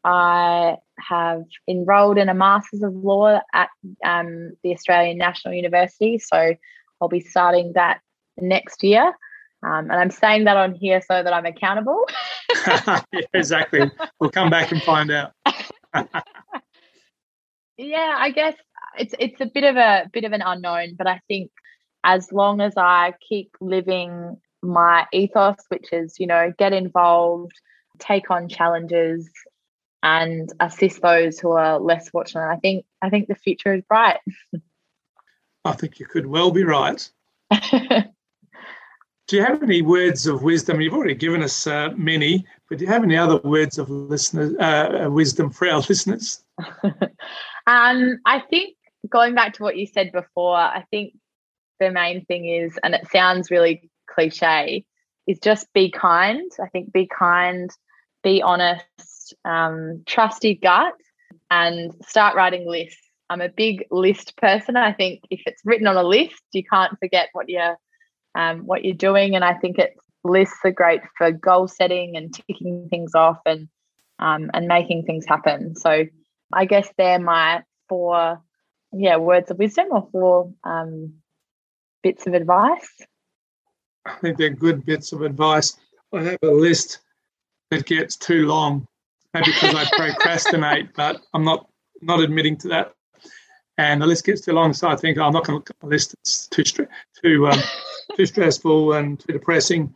I 0.05 0.77
have 0.99 1.45
enrolled 1.69 2.19
in 2.19 2.29
a 2.29 2.35
Masters 2.35 2.83
of 2.83 2.95
Law 2.95 3.41
at 3.53 3.69
um, 4.05 4.53
the 4.63 4.73
Australian 4.73 5.19
National 5.19 5.55
University, 5.55 6.19
so 6.19 6.55
I'll 7.01 7.09
be 7.09 7.21
starting 7.21 7.73
that 7.75 8.01
next 8.39 8.83
year. 8.83 9.13
Um, 9.63 9.91
and 9.91 9.93
I'm 9.93 10.11
saying 10.11 10.45
that 10.45 10.57
on 10.57 10.75
here 10.75 11.03
so 11.03 11.23
that 11.23 11.33
I'm 11.33 11.47
accountable. 11.47 12.05
yeah, 12.67 13.03
exactly. 13.35 13.91
We'll 14.19 14.31
come 14.31 14.51
back 14.51 14.73
and 14.73 14.83
find 14.83 15.11
out. 15.11 15.33
yeah, 17.77 18.17
I 18.19 18.31
guess 18.31 18.55
it's 18.99 19.15
it's 19.19 19.41
a 19.41 19.47
bit 19.47 19.65
of 19.65 19.77
a 19.77 20.09
bit 20.13 20.25
of 20.25 20.33
an 20.33 20.43
unknown, 20.43 20.95
but 20.97 21.07
I 21.07 21.21
think 21.29 21.51
as 22.05 22.33
long 22.33 22.61
as 22.61 22.75
I 22.77 23.15
keep 23.29 23.55
living 23.61 24.39
my 24.63 25.07
ethos, 25.13 25.57
which 25.69 25.93
is, 25.93 26.17
you 26.19 26.27
know, 26.27 26.53
get 26.59 26.73
involved, 26.73 27.53
take 27.99 28.31
on 28.31 28.49
challenges, 28.49 29.31
and 30.03 30.51
assist 30.61 31.03
those 31.03 31.39
who 31.39 31.53
are 31.53 31.79
less 31.79 32.09
fortunate. 32.09 32.49
I 32.49 32.57
think 32.57 32.85
I 33.03 33.11
think 33.11 33.29
the 33.29 33.35
future 33.35 33.75
is 33.75 33.83
bright. 33.89 34.21
I 35.65 35.73
think 35.73 35.99
you 35.99 36.07
could 36.07 36.27
well 36.27 36.51
be 36.51 36.65
right. 36.65 37.11
Do 39.31 39.37
you 39.37 39.45
have 39.45 39.63
any 39.63 39.81
words 39.81 40.27
of 40.27 40.43
wisdom? 40.43 40.81
You've 40.81 40.93
already 40.93 41.15
given 41.15 41.41
us 41.41 41.65
uh, 41.65 41.91
many, 41.97 42.45
but 42.69 42.79
do 42.79 42.85
you 42.85 42.91
have 42.91 43.05
any 43.05 43.17
other 43.17 43.37
words 43.45 43.79
of 43.79 43.89
listeners, 43.89 44.57
uh, 44.59 45.07
wisdom 45.09 45.51
for 45.51 45.69
our 45.71 45.79
listeners? 45.89 46.43
um, 47.69 48.19
I 48.27 48.41
think 48.51 48.75
going 49.09 49.37
back 49.37 49.55
to 49.55 49.63
what 49.63 49.77
you 49.77 49.87
said 49.87 50.11
before, 50.11 50.57
I 50.57 50.85
think 50.91 51.15
the 51.79 51.93
main 51.93 52.25
thing 52.25 52.47
is, 52.47 52.77
and 52.83 52.93
it 52.93 53.07
sounds 53.13 53.53
really 53.53 53.89
cliche, 54.09 54.85
is 55.29 55.39
just 55.39 55.73
be 55.75 55.93
kind. 55.93 56.51
I 56.61 56.67
think 56.67 56.93
be 56.93 57.07
kind, 57.07 57.71
be 58.25 58.43
honest, 58.43 59.35
um, 59.45 60.03
trust 60.07 60.43
your 60.43 60.57
gut, 60.61 60.95
and 61.53 61.93
start 62.05 62.35
writing 62.35 62.69
lists. 62.69 62.99
I'm 63.29 63.41
a 63.41 63.49
big 63.49 63.85
list 63.93 64.37
person. 64.39 64.77
I 64.77 64.93
think 64.93 65.21
if 65.31 65.41
it's 65.47 65.63
written 65.65 65.87
on 65.87 65.97
a 65.97 66.03
list, 66.03 66.43
you 66.51 66.65
can't 66.65 66.99
forget 66.99 67.29
what 67.33 67.49
you're 67.49 67.77
um, 68.35 68.67
what 68.67 68.85
you're 68.85 68.95
doing. 68.95 69.35
And 69.35 69.45
I 69.45 69.55
think 69.55 69.79
it's 69.79 70.01
lists 70.25 70.59
are 70.65 70.71
great 70.71 71.01
for 71.17 71.31
goal 71.33 71.69
setting 71.69 72.17
and 72.17 72.33
ticking 72.33 72.89
things 72.91 73.15
off 73.15 73.39
and 73.47 73.69
um, 74.19 74.51
and 74.53 74.67
making 74.67 75.05
things 75.05 75.25
happen. 75.27 75.75
So 75.77 76.05
I 76.53 76.65
guess 76.67 76.89
they're 76.97 77.19
my 77.19 77.63
four 77.89 78.43
yeah 78.93 79.17
words 79.17 79.51
of 79.51 79.59
wisdom 79.59 79.87
or 79.91 80.09
four 80.13 80.53
um, 80.65 81.15
bits 82.03 82.27
of 82.27 82.35
advice. 82.35 82.89
I 84.07 84.17
think 84.17 84.39
they're 84.39 84.51
good 84.51 84.85
bits 84.85 85.13
of 85.13 85.23
advice. 85.23 85.77
I 86.13 86.23
have 86.23 86.39
a 86.43 86.49
list 86.49 86.99
that 87.71 87.87
gets 87.87 88.17
too 88.17 88.47
long, 88.47 88.87
maybe 89.33 89.53
because 89.53 89.75
I 89.75 89.85
procrastinate, 89.97 90.93
but 90.97 91.21
I'm 91.35 91.45
not 91.45 91.69
not 92.03 92.21
admitting 92.21 92.57
to 92.59 92.69
that. 92.69 92.95
And 93.81 94.03
the 94.03 94.07
list 94.07 94.27
gets 94.27 94.43
too 94.43 94.53
long, 94.53 94.75
so 94.75 94.89
I 94.89 94.97
think 94.97 95.17
oh, 95.17 95.23
I'm 95.23 95.33
not 95.33 95.47
going 95.47 95.55
to 95.55 95.59
look 95.61 95.71
at 95.71 95.81
the 95.81 95.87
list. 95.87 96.15
It's 96.21 96.47
too 96.49 96.65
too 96.65 97.49
um, 97.49 97.59
too 98.17 98.27
stressful 98.27 98.93
and 98.93 99.19
too 99.19 99.33
depressing. 99.33 99.95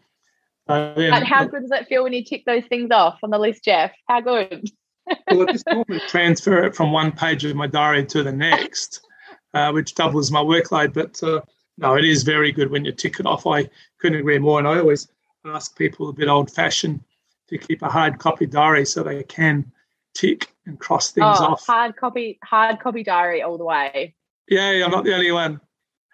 Uh, 0.67 0.95
but 0.95 1.23
how 1.23 1.45
good 1.45 1.61
does 1.61 1.71
it 1.71 1.87
feel 1.87 2.03
when 2.03 2.15
you 2.15 2.25
tick 2.25 2.45
those 2.47 2.65
things 2.65 2.91
off 2.91 3.19
on 3.23 3.29
the 3.29 3.39
list, 3.39 3.63
Jeff? 3.63 3.93
How 4.09 4.23
good? 4.23 4.71
well, 5.31 5.43
at 5.43 5.53
this 5.53 5.65
moment, 5.71 6.03
transfer 6.09 6.65
it 6.65 6.75
from 6.75 6.93
one 6.93 7.13
page 7.13 7.45
of 7.45 7.55
my 7.55 7.67
diary 7.67 8.07
to 8.07 8.23
the 8.23 8.33
next, 8.33 9.07
uh, 9.53 9.71
which 9.71 9.95
doubles 9.95 10.31
my 10.31 10.41
workload. 10.41 10.95
But 10.95 11.23
uh, 11.23 11.43
no, 11.77 11.95
it 11.95 12.07
is 12.07 12.23
very 12.23 12.53
good 12.53 12.71
when 12.71 12.87
you 12.87 12.93
tick 12.93 13.21
it 13.21 13.27
off. 13.27 13.47
I 13.47 13.69
couldn't 13.99 14.19
agree 14.19 14.39
more. 14.39 14.59
And 14.59 14.67
I 14.67 14.79
always 14.79 15.09
ask 15.45 15.77
people 15.77 16.09
a 16.09 16.15
bit 16.15 16.29
old 16.29 16.51
fashioned 16.51 17.05
to 17.49 17.59
keep 17.59 17.83
a 17.83 17.91
hard 17.91 18.19
copy 18.19 18.47
diary 18.47 18.87
so 18.87 19.03
they 19.03 19.23
can 19.25 19.71
tick 20.15 20.49
and 20.67 20.79
cross 20.79 21.11
things 21.11 21.37
oh, 21.41 21.45
off. 21.45 21.67
Hard 21.67 21.97
copy, 21.97 22.39
hard 22.43 22.81
copy 22.81 23.03
diary 23.03 23.43
all 23.43 23.59
the 23.59 23.65
way. 23.65 24.15
Yeah, 24.49 24.85
I'm 24.85 24.91
not 24.91 25.05
the 25.05 25.15
only 25.15 25.33
one. 25.33 25.61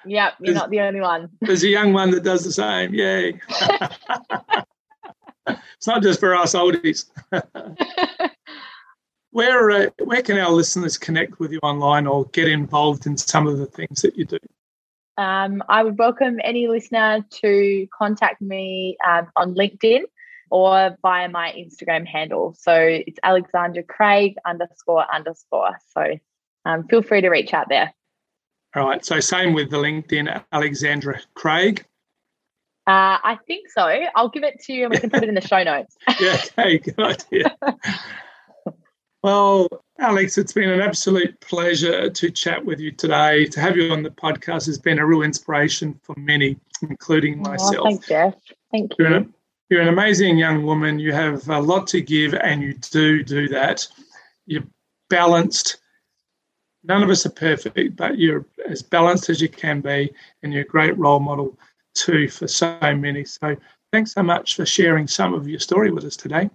Yep, 0.07 0.35
you're 0.41 0.55
there's, 0.55 0.57
not 0.57 0.71
the 0.71 0.81
only 0.81 1.01
one. 1.01 1.29
there's 1.41 1.63
a 1.63 1.69
young 1.69 1.93
one 1.93 2.11
that 2.13 2.25
does 2.25 2.45
the 2.45 2.53
same. 2.53 2.95
Yay. 2.95 3.39
it's 5.47 5.87
not 5.87 6.03
just 6.03 6.21
for 6.21 6.35
us 6.35 6.55
oldies. 6.55 7.07
where 9.31 9.71
uh, 9.71 9.87
where 9.99 10.23
can 10.23 10.39
our 10.39 10.51
listeners 10.51 10.97
connect 10.97 11.39
with 11.39 11.53
you 11.53 11.59
online 11.63 12.07
or 12.07 12.25
get 12.27 12.49
involved 12.49 13.07
in 13.07 13.17
some 13.17 13.47
of 13.47 13.59
the 13.59 13.67
things 13.67 14.01
that 14.03 14.17
you 14.17 14.25
do? 14.25 14.39
Um, 15.19 15.63
I 15.69 15.83
would 15.83 15.99
welcome 15.99 16.39
any 16.43 16.67
listener 16.67 17.23
to 17.43 17.87
contact 17.97 18.41
me 18.41 18.97
um, 19.07 19.29
on 19.37 19.55
LinkedIn 19.55 20.05
or 20.51 20.97
via 21.03 21.29
my 21.29 21.53
Instagram 21.53 22.07
handle. 22.07 22.55
So 22.59 22.75
it's 22.75 23.19
Alexandra 23.23 23.83
Craig 23.83 24.35
underscore 24.45 25.05
underscore. 25.13 25.79
So 25.95 26.19
um, 26.65 26.87
feel 26.89 27.03
free 27.03 27.21
to 27.23 27.29
reach 27.29 27.55
out 27.55 27.69
there. 27.69 27.95
All 28.75 28.87
right. 28.87 29.05
So 29.05 29.21
same 29.21 29.53
with 29.53 29.71
the 29.71 29.79
LinkedIn, 29.79 30.45
Alexandra 30.53 31.21
Craig. 31.35 31.85
Uh, 32.87 33.19
I 33.23 33.39
think 33.47 33.69
so. 33.71 33.83
I'll 33.83 34.29
give 34.29 34.43
it 34.43 34.61
to 34.65 34.73
you 34.73 34.85
and 34.85 34.91
we 34.95 34.99
can 34.99 35.11
put 35.11 35.23
it 35.23 35.29
in 35.29 35.35
the 35.35 35.41
show 35.41 35.63
notes. 35.63 35.97
yeah, 36.21 36.41
okay, 36.59 36.79
good 36.79 36.99
idea. 36.99 37.57
well, 39.23 39.69
Alex, 39.99 40.39
it's 40.39 40.53
been 40.53 40.71
an 40.71 40.81
absolute 40.81 41.39
pleasure 41.41 42.11
to 42.11 42.31
chat 42.31 42.65
with 42.65 42.81
you 42.81 42.91
today. 42.91 43.47
To 43.47 43.61
have 43.61 43.77
you 43.77 43.93
on 43.93 44.03
the 44.03 44.11
podcast 44.11 44.67
has 44.67 44.79
been 44.79 44.99
a 44.99 45.07
real 45.07 45.23
inspiration 45.23 46.01
for 46.03 46.15
many, 46.17 46.57
including 46.83 47.43
myself. 47.43 47.77
Oh, 47.81 47.85
thanks, 47.85 48.09
Jeff. 48.09 48.35
Thank 48.73 48.93
you. 48.99 49.33
You're 49.71 49.81
an, 49.81 49.89
amazing 49.89 50.37
young 50.37 50.65
woman. 50.65 50.99
You 50.99 51.13
have 51.13 51.49
a 51.49 51.61
lot 51.61 51.87
to 51.89 52.01
give, 52.01 52.35
and 52.35 52.63
you 52.63 52.75
do 52.75 53.23
do 53.23 53.49
that. 53.49 53.87
You're 54.47 54.65
balanced 55.09 55.81
none 56.85 57.03
of 57.03 57.11
us 57.11 57.27
are 57.27 57.31
perfect, 57.31 57.97
but 57.97 58.19
you're 58.19 58.47
as 58.69 58.83
balanced 58.83 59.29
as 59.29 59.41
you 59.41 59.49
can 59.49 59.81
be, 59.81 60.13
and 60.43 60.53
you're 60.53 60.63
a 60.63 60.67
great 60.67 60.97
role 60.99 61.21
model 61.21 61.59
too 61.95 62.29
for 62.29 62.49
so 62.49 62.79
many. 62.81 63.25
So 63.25 63.57
thanks 63.93 64.13
so 64.13 64.23
much 64.23 64.57
for 64.57 64.65
sharing 64.65 65.07
some 65.07 65.35
of 65.35 65.49
your 65.49 65.61
story 65.61 65.91
with 65.91 66.05
us 66.05 66.17
today. 66.17 66.51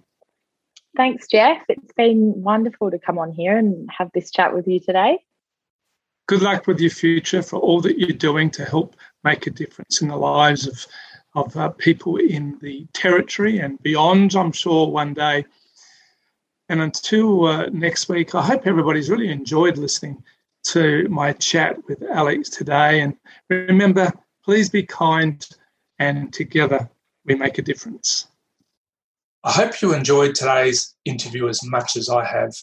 Thanks, 0.96 1.26
Jeff. 1.28 1.62
It's 1.68 1.92
been 1.92 2.42
wonderful 2.42 2.90
to 2.90 2.98
come 2.98 3.18
on 3.18 3.30
here 3.30 3.58
and 3.58 3.88
have 3.96 4.10
this 4.14 4.30
chat 4.30 4.54
with 4.54 4.66
you 4.66 4.80
today. 4.80 5.18
Good 6.26 6.42
luck 6.42 6.66
with 6.66 6.80
your 6.80 6.90
future 6.90 7.42
for 7.42 7.58
all 7.58 7.80
that 7.82 7.98
you're 7.98 8.16
doing 8.16 8.50
to 8.52 8.64
help 8.64 8.96
make 9.22 9.46
a 9.46 9.50
difference 9.50 10.00
in 10.00 10.08
the 10.08 10.16
lives 10.16 10.66
of, 10.66 10.86
of 11.36 11.54
uh, 11.56 11.68
people 11.68 12.16
in 12.16 12.58
the 12.62 12.86
territory 12.94 13.58
and 13.58 13.80
beyond, 13.82 14.34
I'm 14.34 14.52
sure, 14.52 14.88
one 14.88 15.14
day. 15.14 15.44
And 16.68 16.80
until 16.80 17.44
uh, 17.44 17.66
next 17.66 18.08
week, 18.08 18.34
I 18.34 18.42
hope 18.42 18.66
everybody's 18.66 19.10
really 19.10 19.28
enjoyed 19.28 19.76
listening 19.76 20.24
to 20.64 21.06
my 21.08 21.32
chat 21.32 21.76
with 21.86 22.02
Alex 22.02 22.48
today. 22.48 23.02
And 23.02 23.14
remember, 23.50 24.12
please 24.44 24.70
be 24.70 24.82
kind, 24.82 25.46
and 25.98 26.32
together 26.32 26.90
we 27.26 27.34
make 27.34 27.58
a 27.58 27.62
difference. 27.62 28.28
I 29.44 29.52
hope 29.52 29.80
you 29.80 29.94
enjoyed 29.94 30.34
today's 30.34 30.96
interview 31.04 31.48
as 31.48 31.62
much 31.62 31.96
as 31.96 32.08
I 32.08 32.24
have. 32.24 32.54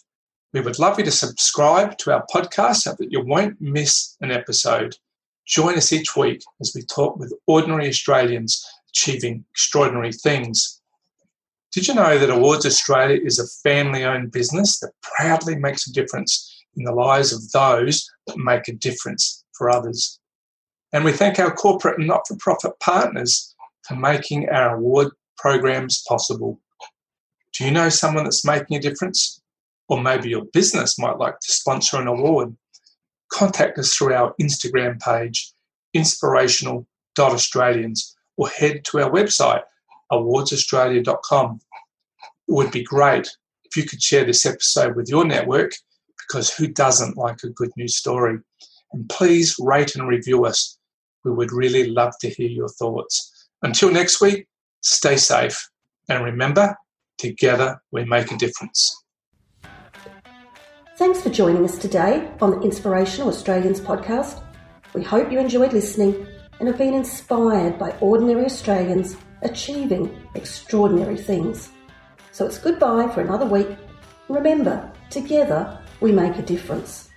We 0.52 0.62
would 0.62 0.80
love 0.80 0.98
you 0.98 1.06
to 1.06 1.12
subscribe 1.12 1.98
to 2.00 2.12
our 2.12 2.26
podcast 2.34 2.82
so 2.82 2.96
that 2.98 3.12
you 3.12 3.22
won't 3.24 3.62
miss 3.62 4.18
an 4.20 4.32
episode. 4.32 4.98
Join 5.46 5.76
us 5.76 5.92
each 5.92 6.16
week 6.16 6.42
as 6.62 6.74
we 6.74 6.84
talk 6.84 7.18
with 7.18 7.34
ordinary 7.48 7.88
Australians 7.88 8.66
achieving 8.90 9.44
extraordinary 9.52 10.14
things. 10.14 10.82
Did 11.74 11.88
you 11.88 11.96
know 11.96 12.18
that 12.18 12.30
Awards 12.30 12.66
Australia 12.66 13.20
is 13.24 13.40
a 13.40 13.48
family 13.68 14.04
owned 14.06 14.32
business 14.32 14.80
that 14.80 14.94
proudly 15.02 15.56
makes 15.56 15.88
a 15.88 15.92
difference 15.92 16.50
in 16.76 16.84
the 16.84 16.94
lives 16.94 17.34
of 17.34 17.52
those 17.52 18.08
that 18.28 18.38
make 18.38 18.68
a 18.68 18.74
difference 18.74 19.44
for 19.58 19.70
others? 19.70 20.20
And 20.94 21.04
we 21.04 21.12
thank 21.12 21.40
our 21.40 21.54
corporate 21.54 21.98
and 21.98 22.08
not 22.08 22.28
for 22.28 22.38
profit 22.38 22.80
partners 22.80 23.54
for 23.88 23.96
making 23.96 24.50
our 24.50 24.78
award 24.78 25.10
programs 25.38 26.04
possible. 26.08 26.60
Do 27.54 27.66
you 27.66 27.72
know 27.72 27.90
someone 27.90 28.24
that's 28.24 28.46
making 28.46 28.78
a 28.78 28.80
difference? 28.80 29.42
Or 29.90 30.02
maybe 30.02 30.30
your 30.30 30.46
business 30.54 30.98
might 30.98 31.18
like 31.18 31.40
to 31.40 31.52
sponsor 31.52 32.00
an 32.00 32.08
award. 32.08 32.56
Contact 33.34 33.78
us 33.80 33.96
through 33.96 34.14
our 34.14 34.36
Instagram 34.40 35.02
page, 35.02 35.52
inspirational.australians, 35.96 38.16
or 38.38 38.48
head 38.48 38.86
to 38.86 39.02
our 39.02 39.10
website, 39.10 39.64
awardsaustralia.com. 40.12 41.60
It 42.48 42.54
would 42.54 42.70
be 42.72 42.84
great 42.84 43.28
if 43.64 43.76
you 43.76 43.82
could 43.84 44.04
share 44.04 44.24
this 44.24 44.46
episode 44.46 44.96
with 44.96 45.10
your 45.10 45.26
network 45.26 45.74
because 46.18 46.54
who 46.54 46.68
doesn't 46.68 47.18
like 47.18 47.44
a 47.44 47.50
good 47.50 47.72
news 47.76 47.98
story? 47.98 48.38
And 48.92 49.10
please 49.10 49.56
rate 49.60 49.96
and 49.96 50.08
review 50.08 50.46
us. 50.46 50.78
We 51.26 51.32
would 51.32 51.52
really 51.52 51.90
love 51.90 52.14
to 52.22 52.30
hear 52.30 52.50
your 52.50 52.70
thoughts. 52.70 53.50
Until 53.64 53.92
next 53.92 54.22
week, 54.22 54.46
stay 54.82 55.18
safe. 55.18 55.70
And 56.08 56.24
remember, 56.24 56.78
together 57.18 57.82
we 57.92 58.06
make 58.06 58.32
a 58.32 58.38
difference. 58.38 59.03
Thanks 60.96 61.24
for 61.24 61.32
joining 61.32 61.66
us 61.66 61.80
today 61.80 62.30
on 62.40 62.52
the 62.52 62.62
Inspirational 62.62 63.30
Australians 63.30 63.82
podcast. 63.82 64.44
We 64.94 65.02
hope 65.02 65.32
you 65.32 65.40
enjoyed 65.40 65.74
listening 65.74 66.28
and 66.60 66.68
have 66.68 66.78
been 66.78 66.94
inspired 66.94 67.80
by 67.80 67.98
ordinary 68.00 68.46
Australians 68.46 69.18
achieving 69.42 70.16
extraordinary 70.36 71.18
things. 71.18 71.72
So 72.32 72.46
it's 72.46 72.60
goodbye 72.60 73.08
for 73.08 73.22
another 73.22 73.48
week. 73.48 73.76
Remember, 74.30 74.92
together 75.10 75.80
we 76.00 76.12
make 76.12 76.38
a 76.38 76.44
difference. 76.44 77.10